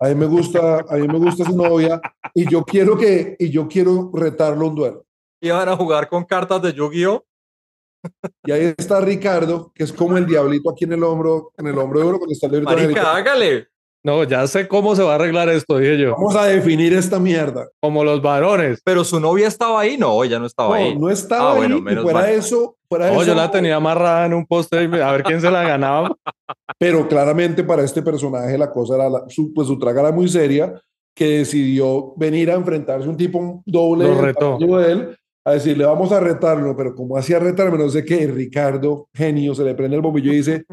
A 0.00 0.08
mí 0.08 0.14
me 0.14 0.26
gusta, 0.26 0.84
a 0.88 0.96
mí 0.96 1.08
me 1.08 1.18
gusta 1.18 1.44
su 1.44 1.56
novia, 1.56 2.00
y 2.34 2.50
yo 2.50 2.64
quiero 2.64 2.96
que, 2.96 3.36
y 3.38 3.50
yo 3.50 3.68
quiero 3.68 4.10
retarlo 4.14 4.66
a 4.66 4.68
un 4.68 4.74
duelo. 4.74 5.06
Iban 5.40 5.68
a 5.68 5.76
jugar 5.76 6.08
con 6.08 6.24
cartas 6.24 6.62
de 6.62 6.72
Yu-Gi-Oh! 6.72 7.24
Y 8.44 8.52
ahí 8.52 8.74
está 8.76 9.00
Ricardo, 9.00 9.72
que 9.74 9.84
es 9.84 9.92
como 9.92 10.16
el 10.16 10.26
diablito 10.26 10.70
aquí 10.70 10.84
en 10.84 10.92
el 10.92 11.02
hombro, 11.02 11.52
en 11.56 11.66
el 11.66 11.78
hombro 11.78 12.00
de 12.00 12.06
uno 12.06 12.18
cuando 12.18 12.32
está 12.32 12.46
el 12.46 12.62
Marica, 12.62 13.16
hágale. 13.16 13.68
No, 14.04 14.22
ya 14.24 14.46
sé 14.46 14.68
cómo 14.68 14.94
se 14.94 15.02
va 15.02 15.12
a 15.12 15.14
arreglar 15.16 15.48
esto, 15.48 15.76
dije 15.78 15.98
yo. 15.98 16.12
Vamos 16.12 16.36
a 16.36 16.46
definir 16.46 16.92
esta 16.94 17.18
mierda. 17.18 17.68
Como 17.80 18.04
los 18.04 18.22
varones. 18.22 18.80
Pero 18.84 19.02
su 19.04 19.18
novia 19.20 19.48
estaba 19.48 19.80
ahí. 19.80 19.98
No, 19.98 20.22
ella 20.22 20.38
no 20.38 20.46
estaba 20.46 20.76
ahí. 20.76 20.94
No, 20.94 21.00
no 21.00 21.10
estaba 21.10 21.52
Ah, 21.52 21.56
bueno, 21.56 21.74
ahí, 21.76 21.80
y 21.80 21.84
menos 21.84 22.04
fuera 22.04 22.20
mal. 22.20 22.30
eso, 22.30 22.76
fuera 22.88 23.06
No, 23.10 23.14
eso, 23.22 23.24
yo 23.24 23.34
la 23.34 23.50
tenía 23.50 23.76
amarrada 23.76 24.26
en 24.26 24.34
un 24.34 24.46
poste 24.46 24.78
a 24.78 25.12
ver 25.12 25.22
quién 25.24 25.40
se 25.40 25.50
la 25.50 25.62
ganaba. 25.64 26.14
pero 26.78 27.08
claramente 27.08 27.64
para 27.64 27.82
este 27.82 28.00
personaje 28.02 28.56
la 28.56 28.70
cosa 28.70 28.94
era, 28.94 29.10
la- 29.10 29.24
su, 29.28 29.52
pues 29.52 29.66
su 29.66 29.78
traga 29.78 30.00
era 30.02 30.12
muy 30.12 30.28
seria, 30.28 30.80
que 31.14 31.38
decidió 31.38 32.14
venir 32.16 32.50
a 32.52 32.54
enfrentarse 32.54 33.06
a 33.06 33.10
un 33.10 33.16
tipo 33.16 33.62
doble 33.66 34.04
Lo 34.06 34.20
retó. 34.20 34.56
de 34.58 34.92
él, 34.92 35.16
a 35.44 35.52
decirle, 35.54 35.84
vamos 35.84 36.12
a 36.12 36.20
retarlo, 36.20 36.76
pero 36.76 36.94
como 36.94 37.16
hacía 37.16 37.40
retarme, 37.40 37.76
no 37.78 37.88
sé 37.88 38.04
qué, 38.04 38.28
Ricardo, 38.28 39.08
genio, 39.12 39.54
se 39.56 39.64
le 39.64 39.74
prende 39.74 39.96
el 39.96 40.02
bombillo 40.02 40.32
y 40.32 40.36
dice, 40.36 40.64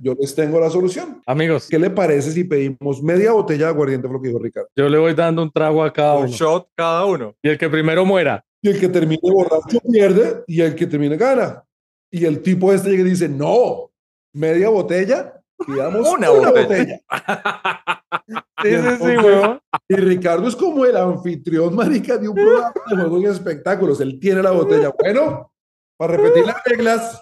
yo 0.00 0.14
les 0.18 0.34
tengo 0.34 0.58
la 0.60 0.70
solución. 0.70 1.22
Amigos, 1.26 1.68
¿Qué 1.68 1.78
le 1.78 1.90
parece 1.90 2.30
si 2.32 2.44
pedimos 2.44 3.02
media 3.02 3.32
botella 3.32 3.66
de 3.66 3.70
aguardiente? 3.72 4.06
Fue 4.08 4.16
lo 4.16 4.22
que 4.22 4.28
dijo 4.28 4.40
Ricardo. 4.40 4.68
yo 4.76 4.88
le 4.88 4.98
voy 4.98 5.14
dando 5.14 5.42
un 5.42 5.50
trago 5.50 5.82
a 5.84 5.92
cada 5.92 6.14
Un 6.16 6.24
uno. 6.24 6.32
shot 6.32 6.68
cada 6.74 7.04
uno. 7.04 7.34
Y 7.42 7.48
el 7.50 7.58
que 7.58 7.68
primero 7.68 8.04
muera. 8.04 8.44
Y 8.62 8.70
el 8.70 8.80
que 8.80 8.88
termine 8.88 9.20
borracho 9.22 9.78
pierde 9.90 10.42
y 10.46 10.60
el 10.60 10.74
que 10.74 10.86
termine 10.86 11.16
gana. 11.16 11.62
Y 12.10 12.24
el 12.24 12.40
tipo 12.42 12.72
este 12.72 12.90
llega 12.90 13.02
y 13.02 13.10
dice, 13.10 13.28
no, 13.28 13.90
media 14.32 14.68
botella, 14.70 15.40
pidamos 15.66 16.08
Una 16.08 16.30
una, 16.30 16.50
botella. 16.50 16.64
botella. 16.68 17.00
Sí, 18.62 18.70
sí, 18.70 18.96
sí, 18.98 19.16
huevón. 19.18 19.60
Y 19.88 19.94
Ricardo 19.96 20.48
es 20.48 20.56
como 20.56 20.84
el 20.86 20.96
anfitrión, 20.96 21.76
marica, 21.76 22.16
de 22.16 22.28
un 22.28 22.34
programa 22.34 22.72
de 22.90 22.96
juegos 22.96 23.22
y 23.22 23.26
espectáculos. 23.26 24.00
Él 24.00 24.18
tiene 24.18 24.42
la 24.42 24.50
botella. 24.50 24.92
Bueno, 24.98 25.52
para 25.96 26.16
repetir 26.16 26.44
las 26.46 26.56
reglas, 26.64 27.20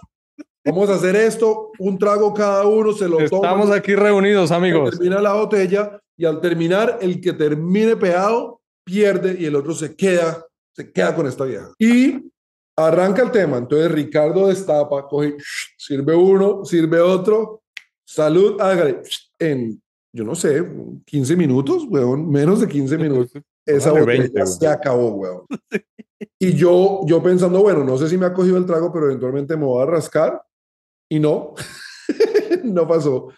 vamos 0.65 0.89
a 0.89 0.95
hacer 0.95 1.15
esto, 1.15 1.71
un 1.79 1.97
trago 1.97 2.33
cada 2.33 2.65
uno, 2.65 2.93
se 2.93 3.07
lo 3.07 3.19
Estamos 3.19 3.65
toma, 3.65 3.75
aquí 3.75 3.95
reunidos, 3.95 4.51
amigos. 4.51 4.91
termina 4.91 5.21
la 5.21 5.33
botella 5.33 5.99
y 6.17 6.25
al 6.25 6.41
terminar, 6.41 6.99
el 7.01 7.21
que 7.21 7.33
termine 7.33 7.95
pegado 7.95 8.61
pierde 8.83 9.35
y 9.39 9.45
el 9.45 9.55
otro 9.55 9.73
se 9.73 9.95
queda, 9.95 10.45
se 10.73 10.91
queda 10.91 11.15
con 11.15 11.27
esta 11.27 11.45
vieja. 11.45 11.71
Y 11.79 12.31
arranca 12.77 13.21
el 13.21 13.31
tema. 13.31 13.57
Entonces 13.57 13.91
Ricardo 13.91 14.47
destapa, 14.47 15.07
coge, 15.07 15.35
sirve 15.77 16.15
uno, 16.15 16.65
sirve 16.65 16.99
otro, 16.99 17.63
salud, 18.05 18.59
hágale. 18.59 19.01
En, 19.39 19.81
yo 20.13 20.23
no 20.23 20.35
sé, 20.35 20.65
15 21.05 21.35
minutos, 21.35 21.85
weón, 21.87 22.29
menos 22.29 22.61
de 22.61 22.67
15 22.67 22.97
minutos 22.97 23.43
esa 23.65 23.91
botella 23.91 24.21
20, 24.21 24.41
güey. 24.41 24.47
se 24.47 24.67
acabó, 24.67 25.09
weón. 25.11 25.41
Y 26.39 26.53
yo, 26.53 27.01
yo 27.05 27.21
pensando, 27.21 27.61
bueno, 27.61 27.83
no 27.83 27.97
sé 27.97 28.07
si 28.07 28.17
me 28.17 28.25
ha 28.25 28.33
cogido 28.33 28.57
el 28.57 28.65
trago, 28.65 28.91
pero 28.91 29.05
eventualmente 29.07 29.55
me 29.57 29.65
voy 29.65 29.83
a 29.83 29.85
rascar. 29.85 30.41
Y 31.09 31.19
no, 31.19 31.53
no 32.63 32.87
pasó. 32.87 33.29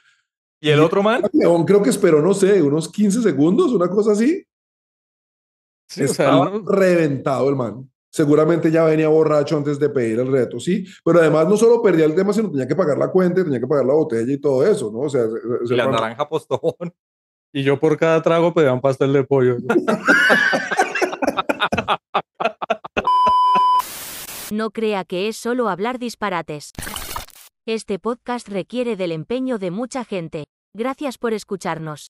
¿Y 0.60 0.70
el 0.70 0.80
otro 0.80 1.04
man? 1.04 1.22
León 1.34 1.66
creo 1.66 1.84
que 1.84 1.90
esperó, 1.90 2.22
no 2.22 2.34
sé, 2.34 2.62
unos 2.62 2.92
15 2.92 3.22
segundos, 3.22 3.72
una 3.72 3.90
cosa 3.90 4.14
así. 4.14 4.44
Sí, 5.90 6.04
o 6.04 6.08
sea, 6.08 6.32
no- 6.32 6.64
reventado 6.66 7.48
el 7.50 7.56
man. 7.56 7.90
Seguramente 8.12 8.72
ya 8.72 8.84
venía 8.86 9.10
borracho 9.10 9.58
antes 9.58 9.78
de 9.80 9.90
pedir 9.90 10.20
el 10.20 10.32
reto, 10.32 10.60
sí. 10.60 10.86
Pero 11.04 11.20
además 11.20 11.48
no 11.48 11.56
solo 11.58 11.82
perdía 11.84 12.06
el 12.06 12.16
tema, 12.16 12.34
sino 12.34 12.50
tenía 12.50 12.68
que 12.68 12.76
pagar 12.76 12.98
la 12.98 13.12
cuenta, 13.12 13.42
y 13.42 13.44
tenía 13.44 13.60
que 13.60 13.68
pagar 13.68 13.86
la 13.86 13.94
botella 13.94 14.34
y 14.34 14.38
todo 14.40 14.66
eso, 14.66 14.92
¿no? 14.92 15.00
O 15.02 15.10
sea, 15.10 15.24
ese 15.64 15.74
Y 15.74 15.78
la 15.78 15.86
man- 15.86 15.94
naranja 15.96 16.28
postón. 16.28 16.60
y 17.54 17.64
yo 17.64 17.80
por 17.80 17.98
cada 17.98 18.22
trago 18.24 18.54
pedía 18.54 18.74
un 18.74 18.82
pastel 18.82 19.14
de 19.14 19.24
pollo. 19.24 19.58
No 24.52 24.72
crea 24.72 25.04
que 25.06 25.28
es 25.28 25.38
solo 25.38 25.70
hablar 25.70 26.00
disparates. 26.00 26.72
Este 27.70 28.00
podcast 28.00 28.48
requiere 28.48 28.96
del 28.96 29.12
empeño 29.12 29.58
de 29.58 29.72
mucha 29.72 30.06
gente. 30.06 30.46
Gracias 30.74 31.18
por 31.18 31.34
escucharnos. 31.34 32.06